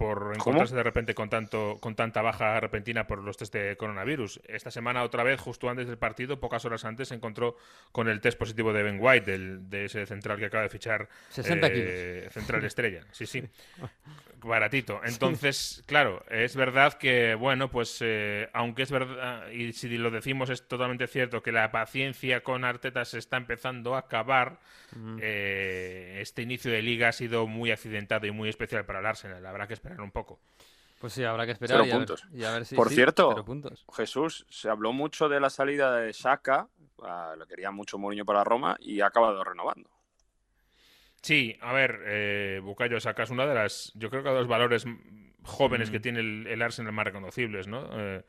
[0.00, 4.40] Por encontrarse de repente con tanto con tanta baja repentina por los test de coronavirus.
[4.48, 7.58] Esta semana otra vez, justo antes del partido, pocas horas antes, se encontró
[7.92, 11.06] con el test positivo de Ben White, del, de ese central que acaba de fichar
[11.28, 13.04] 60 eh, central estrella.
[13.12, 13.42] Sí, sí.
[14.42, 15.02] Baratito.
[15.04, 20.48] Entonces, claro, es verdad que, bueno, pues eh, aunque es verdad, y si lo decimos
[20.48, 24.60] es totalmente cierto, que la paciencia con Arteta se está empezando a acabar,
[25.20, 29.44] eh, este inicio de liga ha sido muy accidentado y muy especial para el Arsenal.
[29.44, 30.38] Habrá que esperar un poco.
[31.00, 32.26] Pues sí, habrá que esperar Cero y a, ver, puntos.
[32.32, 33.86] y a ver si Por sí, cierto, cero puntos.
[33.94, 36.68] Jesús, se habló mucho de la salida de Shaka,
[37.02, 39.88] ah, lo quería mucho Mourinho para Roma y ha acabado renovando.
[41.22, 44.48] Sí, a ver, eh, Bucayo Saka es una de las, yo creo que de los
[44.48, 44.84] valores
[45.42, 46.02] jóvenes que Mm.
[46.02, 47.88] tiene el, el Arsenal más reconocibles, ¿no?
[47.92, 48.22] Eh,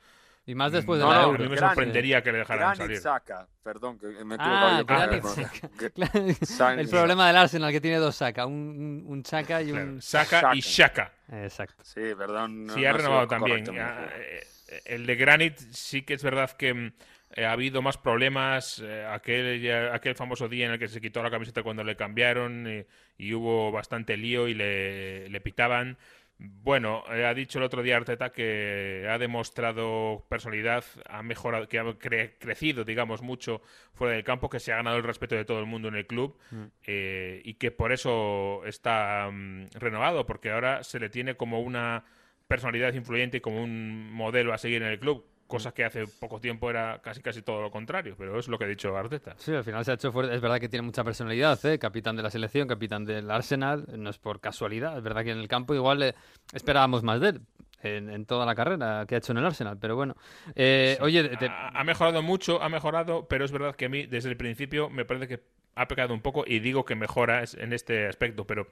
[0.51, 1.35] Y más después de no, la no, Euro.
[1.35, 3.37] a mí me Granit- sorprendería que le dejaran Granit salir.
[3.63, 5.23] Perdón, que me Ah, Granit
[6.79, 9.77] el- problema del Arsenal que tiene dos Saka, un, un, Chaka y un...
[9.77, 11.13] Claro, Saka y Shaka.
[11.31, 11.81] Exacto.
[11.85, 12.65] Sí, perdón.
[12.65, 13.63] no- Sí, ha renovado también.
[13.79, 14.43] Ah, eh,
[14.85, 16.91] El de Granit sí que es verdad que mm,
[17.35, 18.81] eh, ha habido más problemas.
[18.83, 21.95] eh, aquel, ya- aquel famoso día en el que se quitó la camiseta cuando le
[21.95, 22.85] cambiaron y,
[23.25, 25.97] y hubo bastante lío y le, le pitaban.
[26.43, 31.77] Bueno, eh, ha dicho el otro día Arteta que ha demostrado personalidad, ha mejorado, que
[31.77, 33.61] ha cre- crecido, digamos, mucho
[33.93, 36.07] fuera del campo, que se ha ganado el respeto de todo el mundo en el
[36.07, 36.63] club Mm.
[36.87, 42.05] eh, y que por eso está mm, renovado, porque ahora se le tiene como una
[42.47, 46.39] personalidad influyente y como un modelo a seguir en el club, cosa que hace poco
[46.39, 49.35] tiempo era casi casi todo lo contrario, pero es lo que ha dicho Arteta.
[49.37, 50.33] Sí, al final se ha hecho fuerte.
[50.33, 51.77] Es verdad que tiene mucha personalidad, ¿eh?
[51.77, 53.85] capitán de la selección, capitán del Arsenal.
[53.97, 54.97] No es por casualidad.
[54.97, 56.15] Es verdad que en el campo igual eh,
[56.53, 57.41] esperábamos más de él
[57.83, 59.77] en, en toda la carrera que ha hecho en el Arsenal.
[59.79, 60.15] Pero bueno.
[60.55, 61.03] Eh, Sí.
[61.03, 64.29] Oye, te- ha, ha mejorado mucho, ha mejorado, pero es verdad que a mí desde
[64.29, 65.39] el principio me parece que
[65.75, 68.67] ha pecado un poco y digo que mejora en este aspecto, pero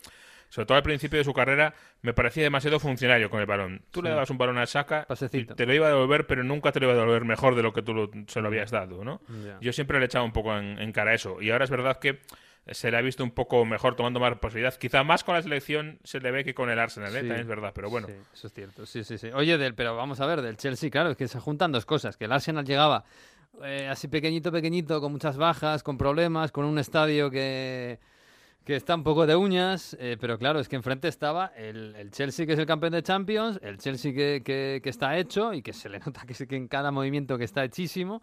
[0.50, 3.82] sobre todo al principio de su carrera me parecía demasiado funcionario con el balón.
[3.92, 6.72] Tú le dabas un balón a Saka y te lo iba a devolver, pero nunca
[6.72, 9.04] te lo iba a devolver mejor de lo que tú lo- se lo habías dado,
[9.06, 9.22] ¿no?
[9.62, 11.42] Yo siempre le he echado un poco en, en cara eso.
[11.42, 12.20] Y ahora es verdad que
[12.72, 14.74] se le ha visto un poco mejor, tomando más posibilidad.
[14.76, 17.14] Quizá más con la selección se le ve que con el Arsenal, ¿eh?
[17.14, 17.28] Sí.
[17.28, 18.08] También es verdad, pero bueno.
[18.08, 18.86] Sí, eso es cierto.
[18.86, 19.30] Sí, sí, sí.
[19.34, 22.16] Oye, del, pero vamos a ver, del Chelsea, claro, es que se juntan dos cosas.
[22.16, 23.06] Que el Arsenal llegaba
[23.64, 27.98] eh, así pequeñito, pequeñito, con muchas bajas, con problemas, con un estadio que,
[28.66, 29.98] que está un poco de uñas.
[30.00, 33.02] eh, pero claro, es que enfrente estaba el, el Chelsea, que es el campeón de
[33.02, 36.56] Champions, el Chelsea que, que- que está hecho y que se le nota que, que
[36.56, 38.22] en cada movimiento que está hechísimo.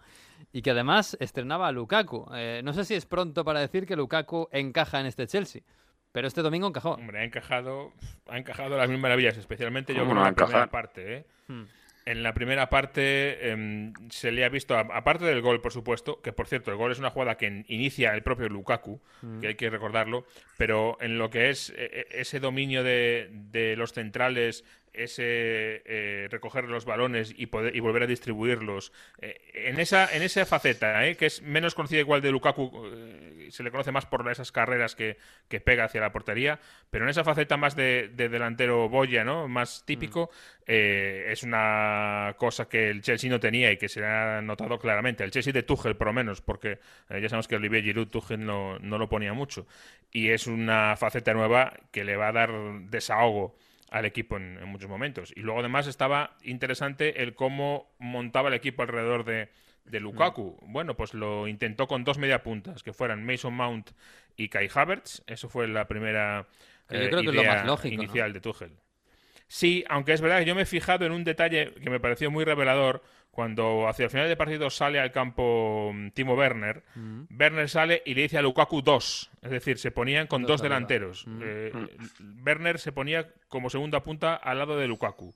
[0.52, 2.28] Y que además estrenaba a Lukaku.
[2.34, 5.62] Eh, no sé si es pronto para decir que Lukaku encaja en este Chelsea.
[6.12, 6.92] Pero este domingo encajó.
[6.92, 7.92] Hombre, ha encajado,
[8.28, 10.46] ha encajado las mil maravillas, especialmente yo ¿Cómo creo no la a encajar?
[10.50, 11.26] primera parte, ¿eh?
[11.48, 11.64] Hmm.
[12.06, 16.32] En la primera parte em, se le ha visto, aparte del gol, por supuesto, que
[16.32, 19.40] por cierto, el gol es una jugada que inicia el propio Lukaku, Mm.
[19.40, 20.24] que hay que recordarlo,
[20.56, 24.64] pero en lo que es eh, eh, ese dominio de, de los centrales,
[24.96, 30.22] ese eh, recoger los balones y poder y volver a distribuirlos, eh, en esa en
[30.22, 32.90] esa faceta, eh, que es menos conocida igual de Lukaku,
[33.50, 36.58] se le conoce más por esas carreras que, que pega hacia la portería,
[36.90, 39.48] pero en esa faceta más de, de delantero boya, ¿no?
[39.48, 40.30] Más típico,
[40.66, 45.22] eh, es una cosa que el Chelsea no tenía y que se ha notado claramente.
[45.22, 48.78] El Chelsea de Tuchel, por lo menos, porque ya sabemos que Olivier Giroud Tuchel no,
[48.80, 49.66] no lo ponía mucho.
[50.10, 52.50] Y es una faceta nueva que le va a dar
[52.88, 53.56] desahogo
[53.90, 55.32] al equipo en, en muchos momentos.
[55.36, 59.50] Y luego además estaba interesante el cómo montaba el equipo alrededor de,
[59.84, 60.58] de Lukaku.
[60.66, 63.90] Bueno, pues lo intentó con dos mediapuntas, que fueran Mason Mount
[64.36, 65.22] y Kai Havertz.
[65.26, 66.46] Eso fue la primera
[66.90, 68.02] yo eh, creo que es lo más lógico, ¿no?
[68.02, 68.72] inicial de Tuchel.
[69.48, 72.30] Sí, aunque es verdad que yo me he fijado en un detalle que me pareció
[72.30, 76.82] muy revelador cuando hacia el final del partido sale al campo mm, Timo Werner.
[76.94, 77.24] Mm.
[77.38, 81.26] Werner sale y le dice a Lukaku dos, es decir, se ponían con Dos delanteros.
[81.26, 81.40] Mm.
[81.44, 81.72] Eh,
[82.44, 85.34] Werner se ponía como segunda punta al lado de Lukaku.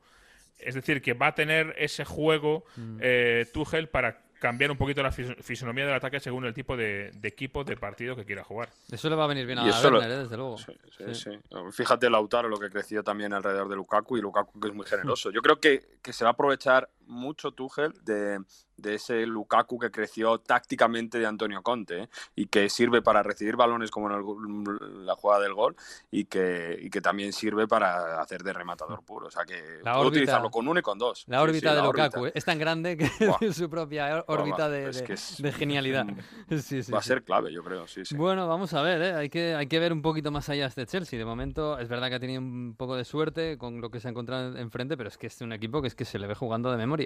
[0.59, 2.65] Es decir, que va a tener ese juego
[3.01, 7.11] eh, Tuchel para cambiar un poquito la fis- fisonomía del ataque según el tipo de,
[7.15, 8.71] de equipo, de partido que quiera jugar.
[8.91, 10.59] Eso le va a venir bien a lo- Werner, eh, desde luego.
[10.59, 11.31] Sí, sí, Sí.
[11.31, 11.39] sí.
[11.73, 15.31] Fíjate Lautaro lo que creció también alrededor de Lukaku y Lukaku que es muy generoso.
[15.31, 18.41] Yo creo que, que se va a aprovechar mucho Tuchel de,
[18.77, 22.09] de ese Lukaku que creció tácticamente de Antonio Conte ¿eh?
[22.37, 25.77] y que sirve para recibir balones como en el gol- la jugada del gol
[26.11, 29.27] y que, y que también sirve para hacer de rematador puro.
[29.27, 31.25] O sea que La puede órbita- utilizarlo con uno y con dos.
[31.27, 32.29] La órbita sí, de la Lukaku órbita.
[32.29, 33.05] eh, es tan grande que
[33.41, 36.07] es su propia órbita Buah, de, es de- que es- de genialidad.
[36.61, 37.85] Sí, sí, Va a ser clave, yo creo.
[38.17, 39.13] Bueno, vamos a ver, ¿eh?
[39.15, 41.19] hay, que, hay que ver un poquito más allá este Chelsea.
[41.19, 44.09] De momento es verdad que ha tenido un poco de suerte con lo que se
[44.09, 46.35] ha encontrado enfrente, pero es que es un equipo que es que se le ve
[46.35, 47.00] jugando de memoria.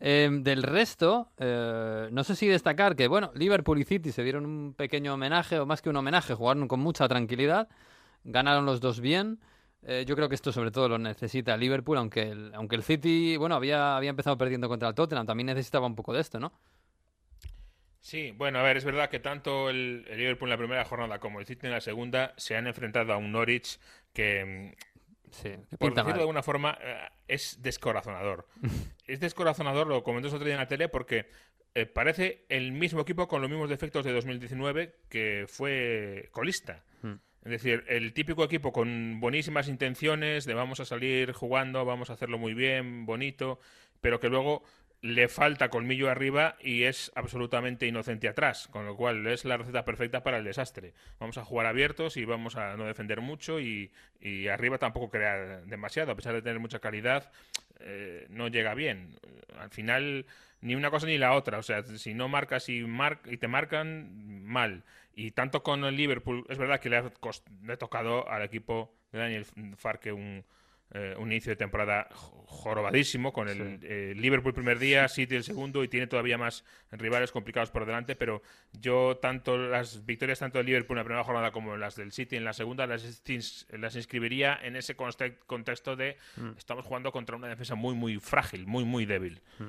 [0.00, 4.46] Eh, del resto, eh, no sé si destacar que, bueno, Liverpool y City se dieron
[4.46, 7.68] un pequeño homenaje, o más que un homenaje, jugaron con mucha tranquilidad,
[8.24, 9.40] ganaron los dos bien.
[9.82, 13.36] Eh, yo creo que esto sobre todo lo necesita Liverpool, aunque el, aunque el City,
[13.36, 16.52] bueno, había, había empezado perdiendo contra el Tottenham, también necesitaba un poco de esto, ¿no?
[18.00, 21.18] Sí, bueno, a ver, es verdad que tanto el, el Liverpool en la primera jornada
[21.18, 23.78] como el City en la segunda se han enfrentado a un Norwich
[24.12, 24.93] que, mm,
[25.42, 28.46] Sí, por decirlo de alguna forma, eh, es descorazonador.
[29.06, 31.26] es descorazonador, lo comenté otro día en la tele, porque
[31.74, 36.84] eh, parece el mismo equipo con los mismos defectos de 2019 que fue colista.
[37.02, 37.14] Hmm.
[37.44, 42.14] Es decir, el típico equipo con buenísimas intenciones de vamos a salir jugando, vamos a
[42.14, 43.58] hacerlo muy bien, bonito,
[44.00, 44.62] pero que luego
[45.04, 49.84] le falta colmillo arriba y es absolutamente inocente atrás, con lo cual es la receta
[49.84, 50.94] perfecta para el desastre.
[51.20, 55.66] Vamos a jugar abiertos y vamos a no defender mucho y, y arriba tampoco crear
[55.66, 57.30] demasiado, a pesar de tener mucha calidad,
[57.80, 59.10] eh, no llega bien.
[59.58, 60.24] Al final
[60.62, 63.46] ni una cosa ni la otra, o sea, si no marcas y, mar y te
[63.46, 64.84] marcan, mal.
[65.14, 67.12] Y tanto con el Liverpool, es verdad que le ha,
[67.62, 69.44] le tocado al equipo de Daniel
[69.76, 70.46] Farke un
[70.96, 75.82] eh, un inicio de temporada jorobadísimo con el eh, Liverpool primer día, City el segundo
[75.82, 80.66] y tiene todavía más rivales complicados por delante, pero yo tanto las victorias tanto del
[80.66, 83.24] Liverpool en la primera jornada como las del City en la segunda las,
[83.70, 86.50] las inscribiría en ese contexto de mm.
[86.58, 89.40] estamos jugando contra una defensa muy muy frágil, muy muy débil.
[89.58, 89.64] Mm.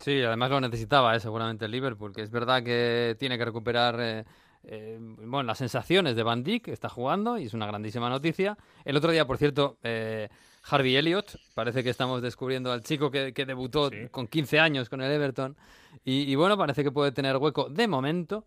[0.00, 4.24] Sí, además lo necesitaba eh, seguramente el Liverpool, que es verdad que tiene que recuperar
[4.66, 8.56] eh, bueno, las sensaciones de Van Dijk, está jugando y es una grandísima noticia.
[8.84, 10.28] El otro día, por cierto, eh,
[10.64, 15.12] Harvey Elliott, parece que estamos descubriendo al chico que, debutó con 15 años con el
[15.12, 15.56] Everton
[16.04, 18.46] y, bueno, parece que puede tener hueco de momento.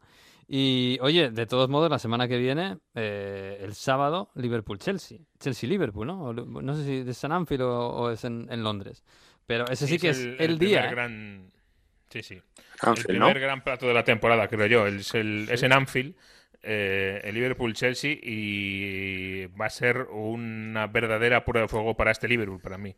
[0.50, 5.20] Y oye, de todos modos, la semana que viene, eh, el sábado, Liverpool-Chelsea.
[5.40, 6.34] Chelsea-Liverpool, ¿no?
[6.34, 9.04] no sé si es en Anfield o, es en, Londres.
[9.46, 10.90] Pero ese sí, que es el, día.
[10.90, 11.52] Gran...
[12.10, 12.42] Sí, sí
[12.86, 14.88] el primer gran plato de la temporada, creo yo.
[14.88, 16.16] Es, el, es en Anfield,
[16.64, 22.60] eh, el Liverpool-Chelsea, y va a ser una verdadera prueba de fuego para este Liverpool,
[22.62, 22.96] para mí.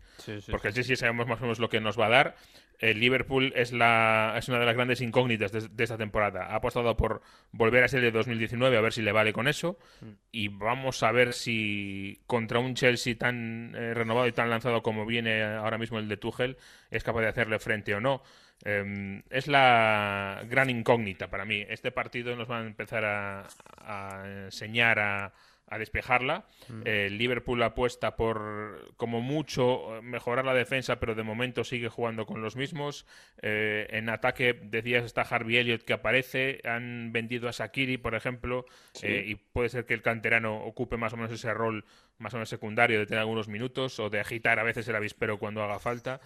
[0.49, 2.35] Porque el Chelsea sabemos más o menos lo que nos va a dar.
[2.79, 6.45] El Liverpool es, la, es una de las grandes incógnitas de, esta temporada.
[6.45, 9.77] Ha apostado por volver a ser de 2019, a ver si le vale con eso.
[9.99, 10.05] Mm.
[10.31, 15.05] Y vamos a ver si contra un Chelsea tan eh, renovado y tan lanzado como
[15.05, 16.55] viene ahora mismo el de Tuchel,
[16.89, 18.23] es capaz de hacerle frente o no.
[18.65, 21.65] Em, es la gran incógnita para mí.
[21.69, 25.33] Este partido nos va a empezar a, enseñar a,
[25.77, 26.45] despejarla.
[26.67, 26.81] Mm.
[26.85, 32.41] El Liverpool apuesta por, como mucho, mejorar la defensa, pero de momento sigue jugando con
[32.41, 33.05] los mismos.
[33.41, 36.59] Eh, en ataque, decías, está Harvey Elliott que aparece.
[36.65, 38.65] Han vendido a Sakiri, por ejemplo,
[39.03, 41.85] eh, y puede ser que el canterano ocupe más o menos ese rol
[42.19, 45.39] más o menos secundario de tener algunos minutos o de agitar a veces el avispero
[45.39, 46.19] cuando haga falta.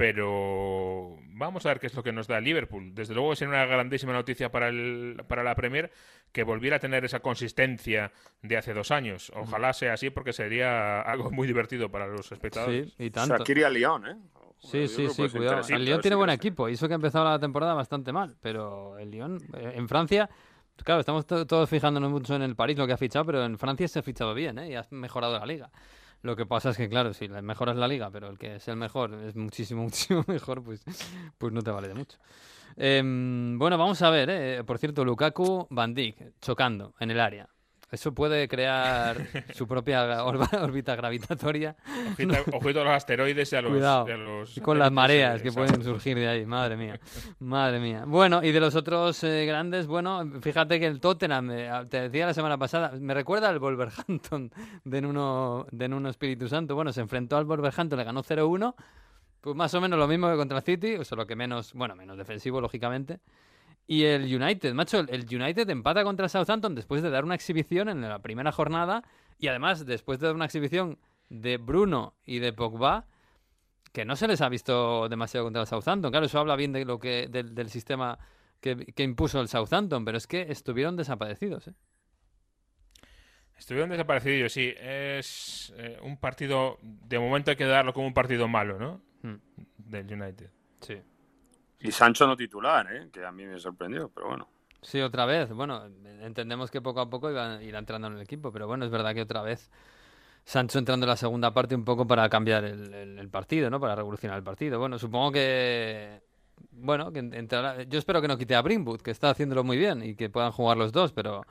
[0.00, 2.94] Pero vamos a ver qué es lo que nos da Liverpool.
[2.94, 5.92] Desde luego sería una grandísima noticia para, el, para la Premier
[6.32, 8.10] que volviera a tener esa consistencia
[8.40, 9.30] de hace dos años.
[9.36, 12.94] Ojalá sea así porque sería algo muy divertido para los espectadores.
[12.96, 13.36] Sí, y tanto.
[13.36, 14.16] Shakiri al Lyon, ¿eh?
[14.60, 15.60] Sí, sí, sí, cuidado.
[15.68, 16.70] El Lyon tiene buen equipo.
[16.70, 18.36] Hizo que ha empezado la temporada bastante mal.
[18.40, 20.30] Pero el Lyon, eh, en Francia,
[20.82, 23.86] claro, estamos todos fijándonos mucho en el París, lo que ha fichado, pero en Francia
[23.86, 24.70] se ha fichado bien, ¿eh?
[24.70, 25.70] Y ha mejorado la liga.
[26.22, 28.56] Lo que pasa es que, claro, si la mejor es la liga, pero el que
[28.56, 30.82] es el mejor es muchísimo, muchísimo mejor, pues,
[31.38, 32.18] pues no te vale de mucho.
[32.76, 34.64] Em, bueno, vamos a ver, eh.
[34.64, 37.48] por cierto, Lukaku, Van Dijk, chocando en el área.
[37.90, 39.16] Eso puede crear
[39.54, 41.74] su propia órbita gravitatoria.
[42.52, 44.60] Ojito, a los asteroides y a los.
[44.60, 46.46] con las mareas que pueden surgir de ahí.
[46.46, 47.00] Madre mía.
[47.40, 48.04] Madre mía.
[48.06, 52.26] Bueno, y de los otros eh, grandes, bueno, fíjate que el Tottenham, eh, te decía
[52.26, 54.52] la semana pasada, me recuerda al Wolverhampton
[54.84, 56.76] de Nuno, de Nuno Espíritu Santo.
[56.76, 58.74] Bueno, se enfrentó al Wolverhampton, le ganó 0-1.
[59.40, 62.16] Pues más o menos lo mismo que contra el City, solo que menos, bueno, menos
[62.18, 63.20] defensivo, lógicamente.
[63.90, 68.00] Y el United, macho, el United empata contra Southampton después de dar una exhibición en
[68.02, 69.02] la primera jornada
[69.36, 73.08] y además después de dar una exhibición de Bruno y de Pogba
[73.92, 76.12] que no se les ha visto demasiado contra el Southampton.
[76.12, 78.16] Claro, eso habla bien de lo que del, sistema
[78.60, 81.66] que, impuso el Southampton, pero es que estuvieron desaparecidos.
[81.66, 81.74] ¿eh?
[83.58, 84.72] Estuvieron desaparecidos, sí.
[84.78, 89.02] Es eh, un partido, de momento hay que darlo como un partido malo, ¿no?
[89.22, 89.40] Hmm.
[89.78, 90.48] Del United.
[90.80, 91.02] Sí.
[91.80, 93.08] Y Sancho no titular, ¿eh?
[93.12, 94.48] que a mí me sorprendió, pero bueno.
[94.82, 95.50] Sí, otra vez.
[95.50, 95.84] Bueno,
[96.20, 99.14] entendemos que poco a poco iba, irá entrando en el equipo, pero bueno, es verdad
[99.14, 99.70] que otra vez
[100.44, 103.78] Sancho entrando en la segunda parte un poco para cambiar el, partido, ¿no?
[103.78, 104.78] Para revolucionar el partido.
[104.78, 106.20] Bueno, supongo que.
[106.72, 107.82] Bueno, que entrará.
[107.84, 110.52] Yo espero que no quite a Brimwood, que está haciéndolo muy bien y que puedan
[110.52, 111.42] jugar los dos, pero.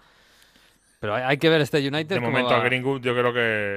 [1.00, 2.16] Pero hay, que ver este United.
[2.16, 3.34] De momento a Greenwood yo creo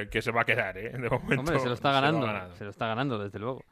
[0.09, 0.89] que, se va a quedar, ¿eh?
[0.89, 1.39] De momento.
[1.39, 2.27] Hombre, se lo está ganando.
[2.55, 3.63] Se lo está ganando, desde luego.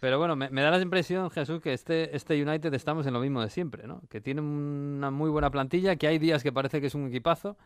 [0.00, 3.42] Pero bueno, me, da la impresión, Jesús, que este, este United estamos en lo mismo
[3.42, 4.00] de siempre, ¿no?
[4.08, 7.56] Que tiene una muy buena plantilla, que hay días que parece que es un equipazo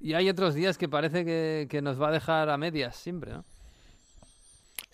[0.00, 3.32] y hay otros días que parece que, que nos va a dejar a medias siempre,
[3.32, 3.44] ¿no?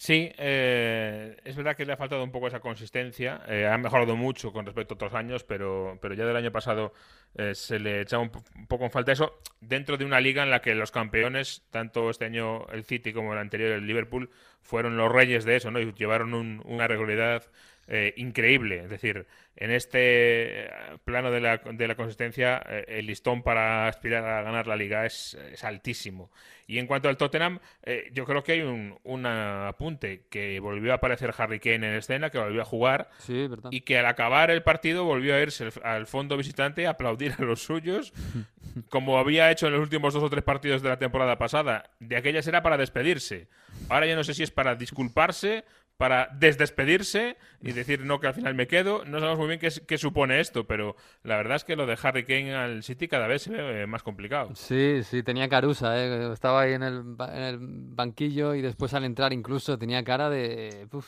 [0.02, 3.42] Sí, eh, es verdad que le ha faltado un poco esa consistencia.
[3.46, 6.94] Eh, ha mejorado mucho con respecto a otros años, pero, pero ya del año pasado
[7.34, 8.30] eh, se le echaba un,
[8.66, 12.24] poco en falta eso dentro de una liga en la que los campeones, tanto este
[12.24, 14.30] año el City como el anterior el Liverpool,
[14.62, 15.80] fueron los reyes de eso, ¿no?
[15.80, 16.32] Y llevaron
[16.64, 17.44] una regularidad
[17.92, 18.84] eh, increíble.
[18.84, 19.26] Es decir,
[19.56, 20.70] en este eh,
[21.04, 25.04] plano de la, de la consistencia, eh, el listón para aspirar a ganar la liga
[25.04, 26.30] es, es altísimo.
[26.68, 30.92] Y en cuanto al Tottenham, eh, yo creo que hay un, un apunte que volvió
[30.92, 34.52] a aparecer Harry Kane en escena, que volvió a jugar Sí, y que al acabar
[34.52, 38.12] el partido volvió a irse al- al fondo visitante a aplaudir a los suyos,
[38.88, 41.90] como había hecho en los últimos dos o tres partidos de la temporada pasada.
[41.98, 43.48] De aquellas era para despedirse.
[43.88, 45.64] Ahora ya no sé si es para disculparse,
[46.00, 49.04] para desdespedirse y decir no que al final me quedo.
[49.04, 51.98] No sabemos muy bien qué, qué supone esto, pero la verdad es que lo de
[52.02, 54.48] Harry Kane al City cada vez se ve eh, más complicado.
[54.54, 56.32] Sí, sí, tenía carusa, ¿eh?
[56.32, 60.88] Estaba ahí en el, en el banquillo y después al entrar incluso tenía cara de...
[60.90, 61.06] uf,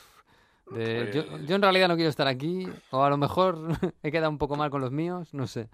[0.72, 3.68] de yo, yo en realidad no quiero estar aquí, o a lo mejor
[4.02, 5.70] he quedado un poco mal con los míos, no sé.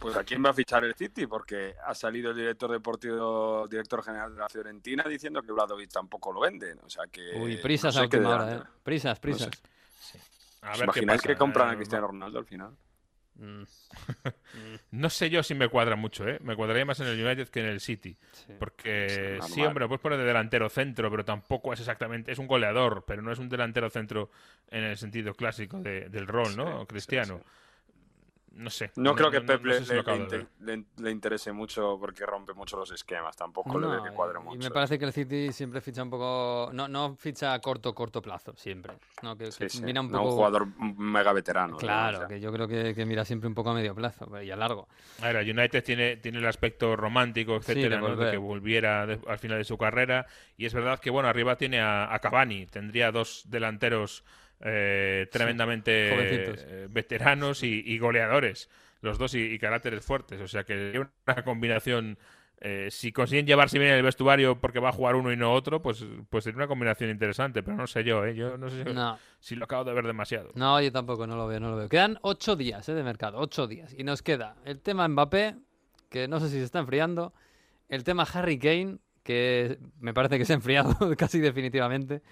[0.00, 4.02] Pues a quién va a fichar el City, porque ha salido el director deportivo, director
[4.02, 6.78] general de la Fiorentina diciendo que Vladovic tampoco lo venden.
[6.82, 7.34] O sea que.
[7.36, 8.54] Uy, prisas no a sé qué última hora.
[8.56, 8.62] ¿eh?
[8.82, 9.50] Prisas, prisas.
[10.62, 11.28] A ¿Os ver qué imagináis pasa.
[11.28, 12.70] que compran Eh, a Cristiano Ronaldo al final?
[13.34, 13.62] Mm,
[14.92, 16.38] No sé yo si me cuadra mucho, ¿eh?
[16.42, 18.16] Me cuadraría más en el United que en el City.
[18.32, 18.52] sí.
[18.58, 22.32] Porque Sí, sí, hombre, lo puedes poner de delantero centro, pero tampoco es exactamente.
[22.32, 24.30] Es un goleador, pero no es un delantero centro
[24.68, 26.64] en el sentido clásico de- del rol, ¿no?
[26.72, 27.40] Sí, sí, Cristiano.
[28.50, 28.56] Sí.
[28.60, 28.90] No sé.
[28.96, 31.96] No, creo que Pep no le, sé si le- acabo le de le- interese mucho
[32.00, 33.36] porque rompe mucho los esquemas.
[33.36, 34.58] Tampoco le No, que cuadre y mucho.
[34.58, 36.70] me parece que el City siempre ficha un poco...
[36.72, 38.94] No, no ficha a corto, corto plazo, siempre.
[39.22, 39.82] No, que, Sí, que sí.
[39.82, 40.30] mira un No poco...
[40.30, 40.66] un jugador
[40.98, 41.76] mega veterano.
[41.76, 44.50] Claro, digamos, que yo creo que, que mira siempre un poco a medio plazo y
[44.50, 44.88] a largo.
[45.22, 48.08] A ver, United tiene, tiene el aspecto romántico, Sí, de etcétera, ¿no?
[48.08, 48.30] de volver.
[48.32, 50.26] que volviera de- al final de su carrera.
[50.56, 52.66] Y es verdad que, bueno, arriba tiene a, a Cavani.
[52.66, 54.24] Tendría dos delanteros
[54.60, 58.68] eh, tremendamente eh, veteranos y, y goleadores.
[59.00, 60.40] Los dos y, y caracteres fuertes.
[60.40, 62.18] O sea que es una combinación.
[62.62, 65.54] eh, si consiguen llevarse bien en el vestuario porque va a jugar uno y no
[65.54, 67.62] otro, pues, pues sería una combinación interesante.
[67.62, 68.26] Pero no sé yo.
[68.28, 70.50] Yo no sé si, No, si lo acabo de ver demasiado.
[70.54, 71.88] no, yo tampoco, no lo veo, no lo veo.
[71.88, 73.94] Quedan ocho días de mercado, ocho días.
[73.96, 75.56] Y nos queda el tema Mbappé,
[76.10, 77.32] que no sé si se está enfriando,
[77.88, 78.98] el tema Harry Kane,
[79.30, 82.22] que me parece que se ha enfriado casi definitivamente,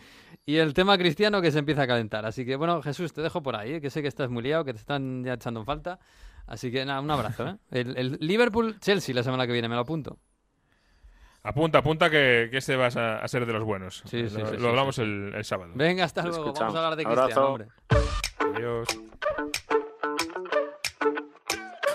[0.44, 2.26] y el tema Cristiano, que se empieza a calentar.
[2.26, 4.64] Así que, bueno, Jesús, te dejo por ahí, eh, que sé que estás muy liado,
[4.64, 5.98] que te están ya echando en falta.
[6.46, 7.46] Así que, nada, un abrazo.
[7.48, 7.56] ¿eh?
[7.70, 10.18] El, el Liverpool-Chelsea la semana que viene, me lo apunto.
[11.42, 14.02] Apunta, apunta que, que este va a, a ser de los buenos.
[14.06, 15.02] Sí, sí, lo sí, lo sí, hablamos sí.
[15.02, 15.72] El, el sábado.
[15.74, 16.52] Venga, hasta luego.
[16.52, 17.04] Vamos a hablar de.
[17.04, 17.68] Cristiano, hombre.
[18.54, 18.88] Adiós.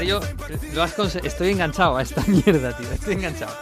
[0.00, 0.20] Mario,
[1.24, 2.90] estoy enganchado a esta mierda, tío.
[2.90, 3.52] Estoy enganchado.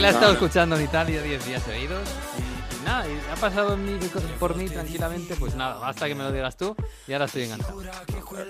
[0.00, 2.00] Que la he estado escuchando en Italia 10 días seguidos
[3.40, 3.98] pasado en mí-
[4.38, 6.74] por mí tranquilamente, pues nada, basta que me lo digas tú
[7.06, 7.80] y ahora estoy enganchado.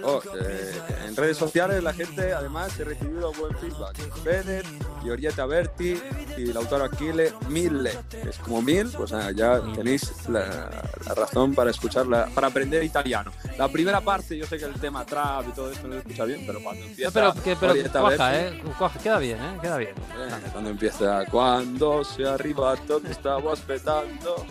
[0.05, 3.97] Oh, eh, en redes sociales la gente además ha recibido buen feedback.
[4.25, 4.67] Bennett,
[5.03, 6.01] Giorgietta Berti
[6.37, 7.93] y Lautaro Aquile, mille.
[8.29, 10.71] Es como mil, pues nada, ya tenéis la,
[11.07, 13.31] la razón para escucharla, para aprender italiano.
[13.59, 16.25] La primera parte, yo sé que el tema trap y todo esto no se escucha
[16.25, 19.59] bien, pero cuando empieza No, pero que, pero cuaja, Berti, eh, cuaja, queda bien, eh,
[19.63, 19.91] queda bien.
[20.19, 24.47] eh, cuando empieza, cuando se arrivato te estaba esperando.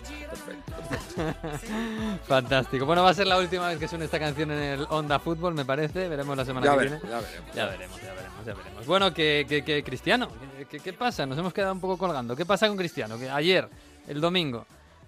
[0.50, 2.20] Perfecto.
[2.28, 2.86] Fantástico.
[2.86, 5.54] Bueno, va a ser la última vez que suene esta canción en el Onda Fútbol,
[5.54, 6.08] me parece.
[6.08, 7.16] Veremos la semana Ya que veremos, viene.
[7.16, 7.56] ya veremos.
[7.56, 8.86] Ya veremos, ya veremos, ya veremos.
[8.86, 10.30] Bueno, que, que, que Cristiano,
[10.70, 11.26] ¿qué, pasa?
[11.26, 12.36] Nos hemos quedado un poco colgando.
[12.36, 13.18] ¿Qué pasa con Cristiano?
[13.18, 13.70] Que ayer,
[14.08, 14.66] el domingo,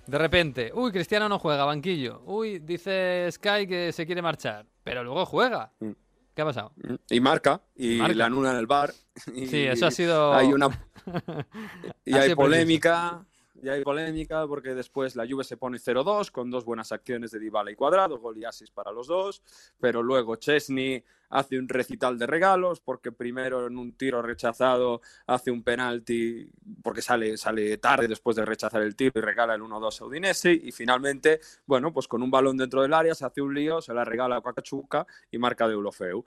[0.08, 2.22] de repente, uy, Cristiano no juega, banquillo.
[2.26, 5.72] Uy, dice Sky que se quiere marchar, pero luego juega.
[5.80, 5.92] Mm.
[6.34, 6.72] ¿Qué ha pasado?
[7.10, 8.16] Y marca, y Marca.
[8.16, 8.94] la anula en el bar.
[9.36, 10.70] y Sí, eso ha sido- Hay una.
[12.06, 13.26] y Ha hay polémica.
[13.62, 17.40] Ya hay polémica porque después la Juve se pone 0-2 con dos buenas acciones de
[17.40, 19.42] Dybala y Cuadrado, gol y asis para los dos,
[19.80, 25.50] pero luego Chesney hace un recital de regalos porque primero en un tiro rechazado hace
[25.50, 26.50] un penalti
[26.84, 30.52] porque sale, sale tarde después de rechazar el tiro y regala el 1-2 a Udinese
[30.52, 33.94] y finalmente, bueno, pues con un balón dentro del área se hace un lío, se
[33.94, 36.26] la regala a Cacachuca y marca de Eurofeu.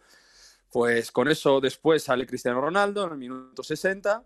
[0.71, 4.25] Pues con eso después sale Cristiano Ronaldo en el minuto 60,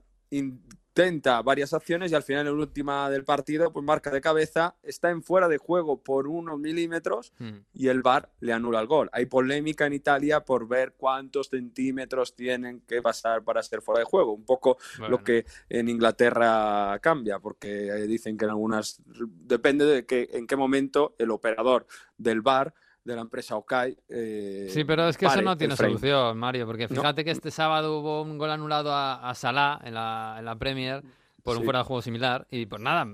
[0.98, 4.74] intenta varias acciones y al final en la última del partido pues marca de cabeza,
[4.82, 7.58] está en fuera de juego por unos milímetros Mm.
[7.74, 9.08] y el VAR le anula el gol.
[9.12, 14.04] Hay polémica en Italia por ver cuántos centímetros tienen que pasar para ser fuera de
[14.06, 14.32] juego.
[14.32, 15.18] Un poco Bueno.
[15.18, 20.46] lo que en Inglaterra cambia, porque eh, dicen que en algunas depende de que, en
[20.48, 21.86] qué momento el operador
[22.16, 22.74] del VAR
[23.04, 23.96] de la empresa Okai.
[24.08, 26.96] eh, Sí, pero es que eso no tiene solución, Mario, porque No.
[26.96, 30.56] fíjate que este sábado hubo un gol anulado a, a Salah en la, en la
[30.56, 31.02] Premier
[31.42, 33.06] por un fuera de juego similar y pues nada,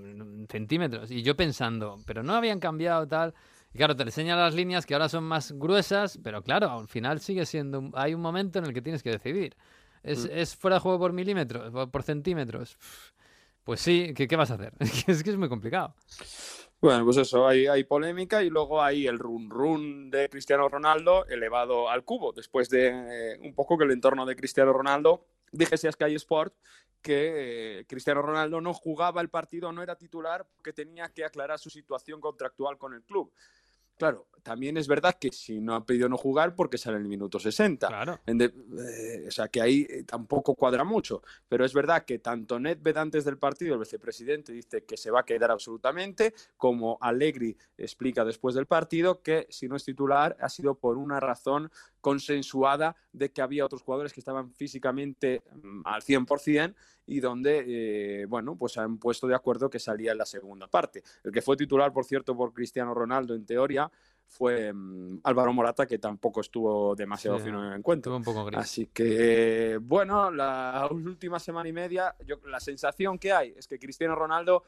[0.50, 1.10] centímetros.
[1.10, 3.32] Y yo pensando, pero no habían cambiado tal.
[3.72, 7.20] Y claro, te enseñan las líneas que ahora son más gruesas, pero claro, al final
[7.20, 7.90] sigue siendo.
[7.94, 9.54] Hay un momento en el que tienes que decidir.
[10.02, 10.30] ¿Es, Mm.
[10.32, 12.76] es fuera de juego por milímetros, por, por centímetros?
[13.64, 14.72] Pues sí, ¿qué, qué vas a hacer?
[15.08, 15.94] es que es muy complicado.
[16.84, 21.24] Bueno, pues eso, hay, hay polémica y luego hay el run run de Cristiano Ronaldo
[21.28, 25.88] elevado al cubo, después de eh, un poco que el entorno de Cristiano Ronaldo, dijese
[25.88, 26.54] a Sky Sport
[27.00, 31.58] que eh, Cristiano Ronaldo no jugaba el partido, no era titular, porque tenía que aclarar
[31.58, 33.32] su situación contractual con el club.
[33.96, 37.08] Claro, también es verdad que si no ha pedido no jugar porque sale en el
[37.08, 37.86] minuto 60.
[37.88, 38.20] Claro.
[38.26, 41.22] De- eh, o sea, que ahí eh, tampoco cuadra mucho.
[41.48, 45.20] Pero es verdad que tanto Nedved antes del partido, el vicepresidente, dice que se va
[45.20, 50.48] a quedar absolutamente, como Allegri explica después del partido que si no es titular ha
[50.48, 51.70] sido por una razón
[52.04, 56.74] consensuada de que había otros jugadores que estaban físicamente mm, al 100%
[57.06, 61.02] y donde, eh, bueno, pues han puesto de acuerdo que salía en la segunda parte.
[61.22, 63.90] El que fue titular, por cierto, por Cristiano Ronaldo en teoría
[64.26, 68.10] fue mm, Álvaro Morata, que tampoco estuvo demasiado Sí, fino en el encuentro.
[68.10, 68.58] Estuvo un poco gris.
[68.58, 73.78] Así que, bueno, la última semana y media, yo, la sensación que hay es que
[73.78, 74.64] Cristiano Ronaldo,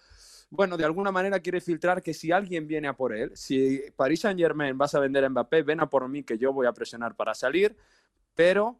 [0.51, 4.21] bueno, de alguna manera quiere filtrar que si alguien viene a por él, si Paris
[4.21, 6.73] Saint Germain vas a vender a Mbappé, ven a por mí que yo voy a
[6.73, 7.77] presionar para salir,
[8.35, 8.79] pero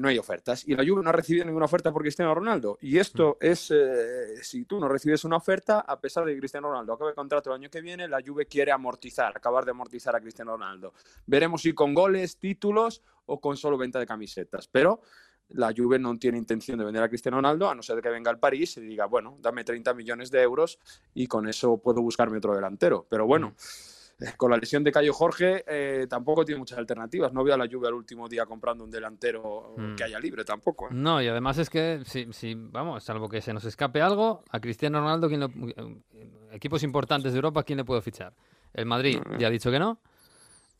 [0.00, 0.66] no hay ofertas.
[0.66, 2.78] Y la Juve no ha recibido ninguna oferta por Cristiano Ronaldo.
[2.80, 6.68] Y esto es, eh, si tú no recibes una oferta, a pesar de que Cristiano
[6.68, 10.14] Ronaldo acabe el contrato el año que viene, la Juve quiere amortizar, acabar de amortizar
[10.14, 10.94] a Cristiano Ronaldo.
[11.26, 14.68] Veremos si con goles, títulos o con solo venta de camisetas.
[14.68, 15.00] Pero
[15.48, 18.30] la Juve no tiene intención de vender a Cristiano Ronaldo, a no ser que venga
[18.30, 20.78] al París y diga, bueno, dame 30 millones de euros
[21.14, 23.06] y con eso puedo buscarme otro delantero.
[23.08, 23.91] Pero bueno, eh,
[24.36, 27.32] con la lesión de Cayo Jorge eh, tampoco tiene muchas alternativas.
[27.32, 29.94] No veo a la Juve al último día comprando un delantero Mm.
[29.96, 30.86] que haya libre tampoco.
[30.86, 30.90] ¿eh?
[30.92, 34.60] No, y además es que, si, si, vamos, salvo que se nos escape algo, a
[34.60, 38.32] Cristiano Ronaldo, ¿quién lo- eh, equipos importantes de Europa, ¿quién le puede fichar?
[38.74, 39.98] El Madrid ya ha dicho que no.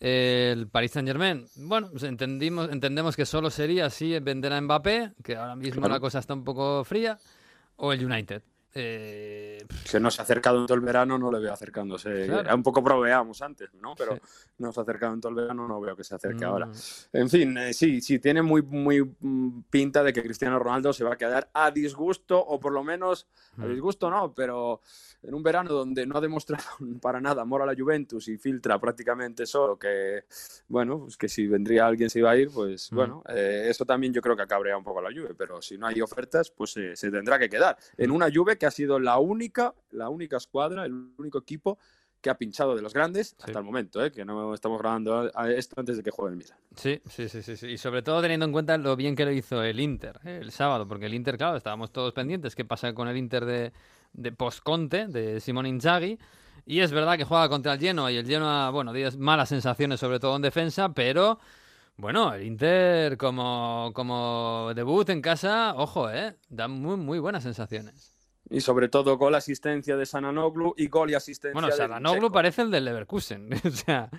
[0.00, 5.12] El Paris Saint Germain, bueno, pues entendimos, entendemos que solo sería si vender a Mbappé,
[5.22, 5.94] que ahora mismo Claro.
[5.94, 7.18] la cosa está un poco fría,
[7.76, 8.42] o el United.
[8.74, 12.26] Eh, Que no se ha acercado en todo el verano, no le veo acercándose.
[12.26, 12.54] Claro.
[12.54, 13.94] Un poco proveamos antes, ¿no?
[13.98, 14.20] Pero Sí.
[14.58, 16.48] no se ha acercado en todo el verano, no veo que se acerque Mm.
[16.48, 16.68] ahora.
[17.12, 21.04] En fin, eh, sí, sí, tiene muy, muy mm, pinta de que Cristiano Ronaldo se
[21.04, 23.26] va a quedar a disgusto, o por lo menos,
[23.58, 23.70] a Mm.
[23.74, 24.80] disgusto no, pero
[25.22, 26.64] en un verano donde no ha demostrado
[27.00, 30.24] para nada amor a la Juventus y filtra prácticamente solo que,
[30.68, 32.96] bueno, pues que si vendría alguien se iba a ir, pues Mm.
[32.96, 35.78] bueno, eh, eso también yo creo que acabrea un poco a la Juve, pero si
[35.78, 37.76] no hay ofertas, pues eh, se tendrá que quedar.
[37.96, 38.14] En Mm.
[38.14, 41.78] una Juve que ha sido la única, la única escuadra, el único equipo
[42.20, 44.12] que ha pinchado de los grandes hasta el momento, ¿eh?
[44.12, 46.56] que no estamos grabando a- esto antes de que juegue el Milan.
[46.76, 47.66] Sí, sí, sí, sí, sí.
[47.66, 50.38] Y sobre todo teniendo en cuenta lo bien que lo hizo el Inter ¿eh?
[50.40, 53.72] el sábado, porque el Inter, claro, estábamos todos pendientes qué pasa con el Inter de,
[54.12, 56.18] de post-Conte, de Simón Inzaghi.
[56.64, 59.98] Y es verdad que juega contra el Genoa y el Genoa, bueno, dio malas sensaciones,
[59.98, 61.40] sobre todo en defensa, pero
[61.96, 66.36] bueno, el Inter como, como debut en casa, ojo, ¿eh?
[66.48, 68.14] Da muy, muy buenas sensaciones.
[68.50, 72.32] Y sobre todo gol asistencia de Sananoglu y gol y asistencia Bueno, Zinchenko.
[72.32, 74.10] parece el del Leverkusen, o sea,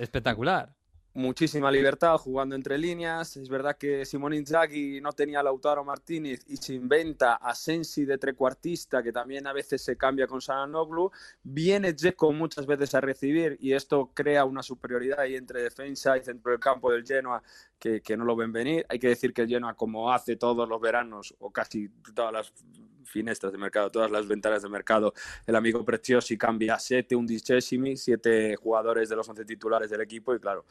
[0.00, 0.74] espectacular.
[1.14, 3.36] Muchísima libertad jugando entre líneas.
[3.36, 8.04] Es verdad que Simón Inzaghi no tenía a Lautaro Martínez y se inventa a Sensi
[8.04, 11.10] de trecuartista, que también a veces se cambia con Sananoglu.
[11.42, 16.22] Viene Dzeko muchas veces a recibir y esto crea una superioridad ahí entre defensa y
[16.22, 17.42] centro del campo del Genoa
[17.78, 18.84] que, que no lo ven venir.
[18.88, 22.52] Hay que decir que el Genoa, como hace todos los veranos, o casi todas las
[23.08, 25.12] finestras de mercado, todas las ventanas de mercado,
[25.46, 30.38] el amigo Preziosi cambia siete undicesimi, siete jugadores de los once titulares del equipo y
[30.38, 30.64] claro,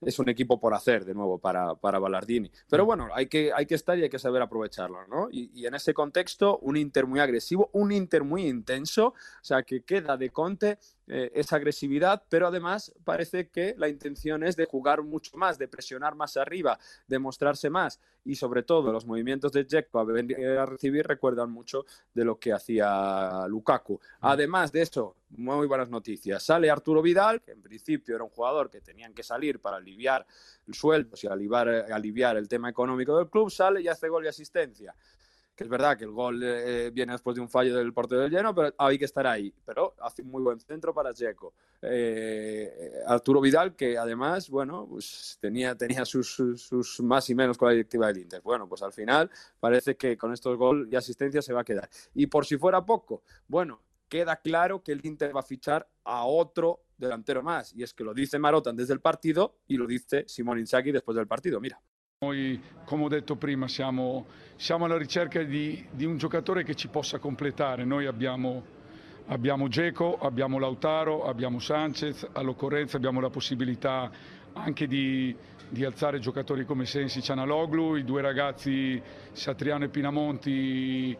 [0.00, 2.50] es un equipo por hacer de nuevo para, para Ballardini.
[2.68, 5.28] Pero bueno, hay que, hay que estar y hay que saber aprovecharlo, ¿no?
[5.30, 9.62] Y, y en ese contexto, un Inter muy agresivo, un Inter muy intenso, o sea,
[9.62, 10.78] que queda de Conte
[11.08, 15.68] eh, esa agresividad, pero además parece que la intención es de jugar mucho más, de
[15.68, 20.44] presionar más arriba, de mostrarse más y sobre todo los movimientos de Dzeko a, venir
[20.44, 24.00] a recibir recuerdan mucho de lo que hacía Lukaku.
[24.20, 26.42] Además de eso, muy buenas noticias.
[26.42, 30.26] Sale Arturo Vidal, que en principio era un jugador que tenían que salir para aliviar
[30.72, 34.92] sueldos y aliviar, aliviar el tema económico del club, sale y hace gol y asistencia
[35.56, 38.30] que es verdad que el gol eh, viene después de un fallo del portero del
[38.30, 39.52] lleno, pero hay que estar ahí.
[39.64, 41.54] Pero hace un muy buen centro para Checo.
[41.80, 47.68] Eh, Arturo Vidal, que además, bueno, pues tenía, tenía sus, sus, más y menos con
[47.68, 48.42] la directiva del Inter.
[48.42, 51.88] Bueno, pues al final parece que con estos gol y asistencia se va a quedar.
[52.12, 53.80] Y por si fuera poco, bueno,
[54.10, 57.72] queda claro que el Inter va a fichar a otro delantero más.
[57.74, 61.16] Y es que lo dice Marotan desde el partido y lo dice Simón Inzaghi después
[61.16, 61.60] del partido.
[61.60, 61.80] Mira.
[62.18, 64.24] Noi, come ho detto prima, siamo,
[64.56, 67.84] siamo alla ricerca di, di, un giocatore che ci possa completare.
[67.84, 68.64] Noi abbiamo,
[69.26, 74.10] abbiamo Geco, abbiamo Lautaro, abbiamo Sanchez, all'occorrenza abbiamo la possibilità
[74.54, 75.36] anche di,
[75.68, 78.98] di alzare giocatori come Sensi Cianaloglu, i due ragazzi
[79.32, 81.14] Satriano e Pinamonti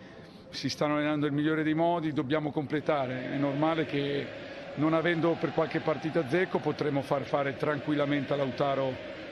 [0.49, 3.33] si stanno allenando nel migliore dei modi, dobbiamo completare.
[3.33, 4.27] È normale che
[4.77, 9.25] non avendo per qualche partita Zecco potremo far fare tranquillamente a Lautaro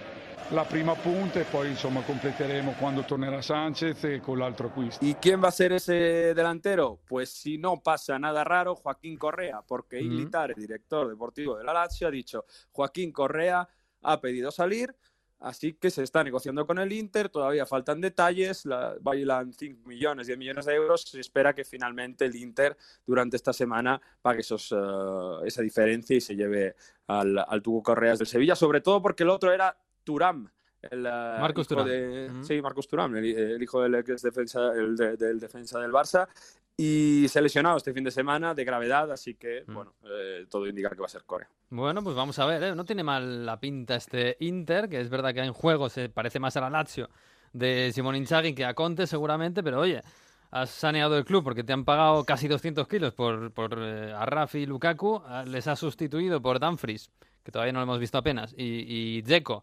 [0.50, 5.04] la prima punta e poi insomma completeremo cuando tornerá Sánchez e con l'altro acquisto.
[5.04, 7.00] ¿Y quién va a ser ese delantero?
[7.06, 10.12] Pues si no pasa nada raro, Joaquín Correa, porque Mm.
[10.12, 13.66] Ilitar, el director deportivo de la Lazio, ha dicho, Joaquín Correa
[14.02, 14.94] ha pedido salir,
[15.40, 20.26] así que se está negociando con el Inter, todavía faltan detalles, la, bailan 5 millones,
[20.26, 22.76] 10 millones de euros, se espera que finalmente el Inter
[23.06, 26.76] durante esta semana pague esos, eh, esa diferencia y se lleve
[27.06, 30.48] al, al Tuco Correas del Sevilla, sobre todo porque el otro era Turam.
[30.82, 31.88] El, eh, Marcos hijo Thuram.
[31.88, 32.44] de- Ujú.
[32.44, 36.28] Sí, Marcos Turam, el, el hijo del ex defensa, el de- del defensa del Barça.
[36.76, 39.74] Y se ha lesionado este fin de semana de gravedad, así que, Mm.
[39.74, 41.48] bueno, eh, todo indica que va a ser Corea.
[41.70, 42.74] Bueno, pues vamos a ver, ¿eh?
[42.74, 46.40] No tiene mal la pinta este Inter, que es verdad que en juego se parece
[46.40, 47.08] más a la Lazio
[47.52, 50.02] de Simón Inzaghi que a Conte seguramente, pero oye,
[50.50, 54.26] has saneado el club porque te han pagado casi 200 kilos por, por eh, a
[54.26, 57.08] Rafi y Lukaku, ah, les has sustituido por Dumfries,
[57.44, 59.62] que todavía no lo hemos visto apenas, y, y Dzeko,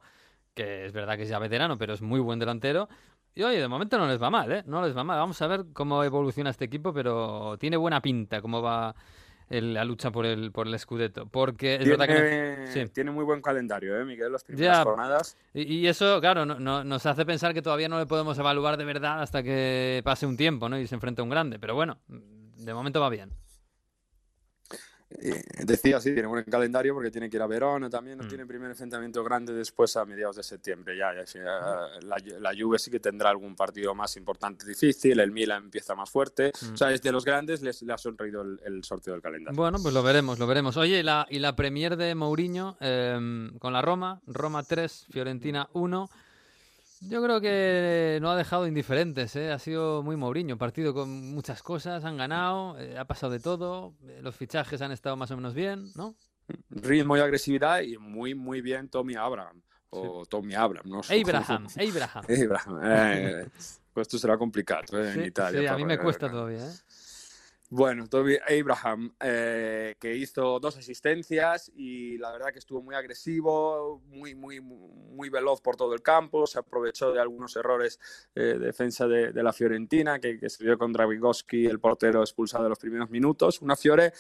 [0.54, 2.90] que es verdad que es ya veterano, pero es muy buen delantero.
[3.34, 4.64] Y oye, de momento no les va mal, ¿eh?
[4.66, 5.18] No les va mal.
[5.18, 8.94] Vamos a ver cómo evoluciona este equipo, pero tiene buena pinta cómo va
[9.50, 11.26] el- la lucha por el, por el Scudetto.
[11.28, 12.14] Porque es verdad que...
[12.14, 12.94] no- Tiene, Sí.
[12.94, 14.32] tiene muy buen calendario, ¿eh, Miguel?
[14.34, 14.84] Las primeras Ya.
[14.84, 15.38] jornadas.
[15.54, 18.76] Y, y eso, claro, no- no- nos hace pensar que todavía no le podemos evaluar
[18.78, 20.78] de verdad hasta que pase un tiempo, ¿no?
[20.78, 21.58] Y se enfrente a un grande.
[21.60, 23.32] Pero bueno, de momento va bien.
[25.20, 28.18] Eh, decía, sí, tiene buen calendario porque tiene que ir a Verona también.
[28.18, 28.28] No Mm.
[28.28, 30.96] tiene primer enfrentamiento grande después a mediados de septiembre.
[30.98, 31.42] Ya, ya, ya,
[32.02, 35.20] la, la Juve sí que tendrá algún partido más importante, difícil.
[35.20, 36.52] El Milan empieza más fuerte.
[36.62, 36.74] Mm.
[36.74, 39.56] O sea, es de los grandes les, le ha sonreído el, el sorteo del calendario.
[39.58, 40.78] Bueno, pues lo veremos, lo veremos.
[40.78, 45.68] Oye, y la, y la Premier de Mourinho em, con la Roma, Roma 3, Fiorentina
[45.74, 46.10] 1.
[47.02, 49.52] Yo creo que no ha dejado indiferentes, ¿eh?
[49.52, 53.96] ha sido muy Mourinho, partido con muchas cosas, han ganado, eh, ha pasado de todo,
[54.08, 56.16] eh, los fichajes han estado más o menos bien, ¿no?
[56.70, 59.62] Ritmo y agresividad y muy, muy bien Tommy Abraham.
[59.90, 61.20] O Tommy Abraham, no sé.
[61.22, 62.26] Abraham, Abraham.
[62.46, 62.80] Abraham.
[62.84, 63.48] Eh,
[63.94, 65.08] pues esto será complicado ¿eh?
[65.10, 65.60] en Sí, Italia.
[65.60, 66.72] sí, a mí me cuesta todavía, ¿eh?
[67.74, 74.02] Bueno, Toby Abraham, eh, que hizo dos asistencias y la verdad que estuvo muy agresivo,
[74.08, 77.98] muy, muy, muy veloz por todo el campo, se aprovechó de algunos errores
[78.36, 82.72] eh, de defensa de, de la Fiorentina, que, que contra Vygotsky, el portero expulsado en
[82.72, 83.62] los primeros minutos.
[83.62, 84.12] Una Fiore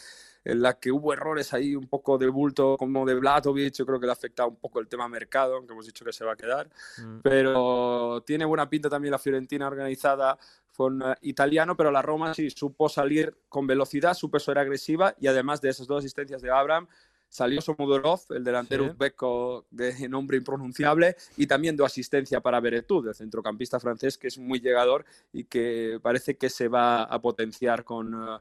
[0.44, 4.00] en la que hubo errores ahí, un poco de bulto como de Blatovic, yo creo
[4.00, 6.34] que le ha afectado un poco el tema mercado, aunque hemos dicho que se va
[6.34, 7.20] a quedar Mm.
[7.22, 10.38] pero tiene buena pinta también la Fiorentina organizada
[10.76, 15.28] con eh, italiano, pero la Roma sí supo salir con velocidad, supo ser agresiva y
[15.28, 16.88] además de esas dos asistencias de Abraham,
[17.30, 18.90] salió Somodorov, el delantero Sí.
[18.90, 24.38] uzbeco de nombre impronunciable, y también dio asistencia para Beretud, el centrocampista francés, que es
[24.38, 28.14] muy llegador y que parece que se va a potenciar con...
[28.14, 28.40] eh,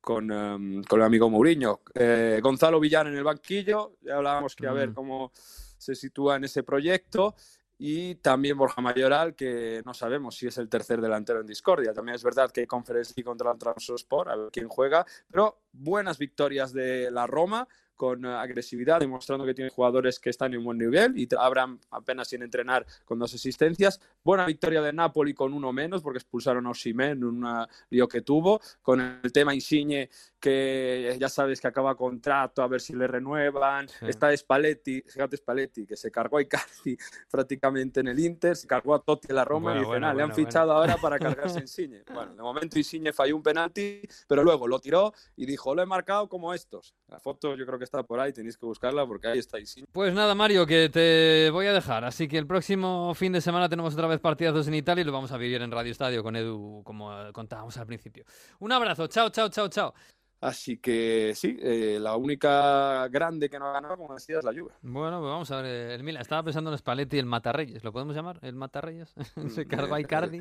[0.00, 1.80] con, em, con el amigo Mourinho.
[1.94, 4.94] Eh, Gonzalo Villar en el banquillo, ya hablábamos que a ver Mm.
[4.94, 7.34] cómo se sitúa en ese proyecto.
[7.80, 11.92] Y también Borja Mayoral, que no sabemos si es el tercer delantero en discordia.
[11.92, 15.06] También es verdad que hay Conference League contra el Trabzonspor, a ver quién juega.
[15.30, 17.68] Pero buenas victorias de la Roma,
[17.98, 22.28] con eh, agresividad, demostrando que tiene jugadores que están en buen nivel y Abraham apenas
[22.28, 24.00] sin entrenar con dos asistencias.
[24.24, 28.22] Buena victoria de Napoli con uno menos porque expulsaron a Osimhen en un lío que
[28.22, 28.60] tuvo.
[28.80, 30.08] Con el tema Insigne
[30.40, 33.88] que ya sabes que acaba contrato, a ver si le renuevan.
[34.02, 36.96] Está Spalletti, fíjate Spalletti, que se cargó a Icardi
[37.30, 40.34] prácticamente en el Inter, se cargó a Totti en la Roma y dice, le han
[40.34, 42.04] fichado ahora para cargarse Insigne.
[42.12, 45.86] Bueno, de momento Insigne falló un penalti, pero luego lo tiró y dijo, lo he
[45.86, 46.94] marcado como estos.
[47.08, 49.58] La foto yo creo que está por ahí, tenéis que buscarla porque ahí está.
[49.92, 52.04] Pues nada, Mario, que te voy a dejar.
[52.04, 55.12] Así que el próximo fin de semana tenemos otra vez partidazos en Italia y lo
[55.12, 58.24] vamos a vivir en Radio Estadio con Edu, como contábamos al principio.
[58.60, 59.94] Un abrazo, chao, chao, chao, chao.
[60.40, 64.52] Así que sí, eh, la única grande que no ha ganado, como decías, es la
[64.52, 64.72] Juve.
[64.82, 65.66] Bueno, pues vamos a ver.
[65.66, 67.82] Eh, el Milan, estaba pensando en Spalletti y el Matarreyes.
[67.82, 68.38] ¿Lo podemos llamar?
[68.42, 69.14] ¿El Matarreyes?
[69.38, 70.40] Mm, cargó a Icardi,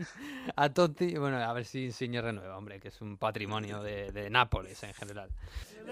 [0.55, 1.17] a Totti.
[1.17, 4.93] Bueno, a ver si Insigne renueva, hombre, que es un patrimonio de, de Nápoles en
[4.93, 5.29] general.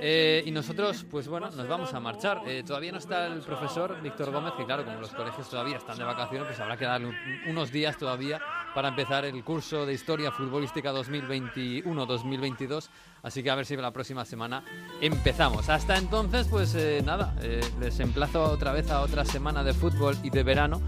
[0.01, 2.41] Eh, y nosotros, pues bueno, nos vamos a marchar.
[2.47, 5.97] Eh, todavía no está el profesor Víctor Gómez, que claro, como los colegios todavía están
[5.97, 7.15] de vacaciones, pues habrá que darle
[7.47, 8.41] unos días todavía
[8.73, 12.89] para empezar el curso de Historia Futbolística 2021-2022.
[13.25, 14.63] Así que a ver si la próxima semana
[15.01, 15.67] empezamos.
[15.67, 17.35] Hasta entonces, pues eh, nada,
[17.79, 20.79] les emplazo otra vez a otra semana de fútbol y de verano.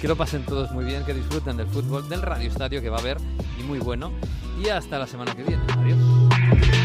[0.00, 2.96] Que lo pasen todos muy bien, que disfruten del fútbol, del Radio Estadio que va
[2.96, 3.18] a haber
[3.60, 4.10] y muy bueno.
[4.60, 5.62] Y hasta la semana que viene.
[5.78, 6.83] Adiós.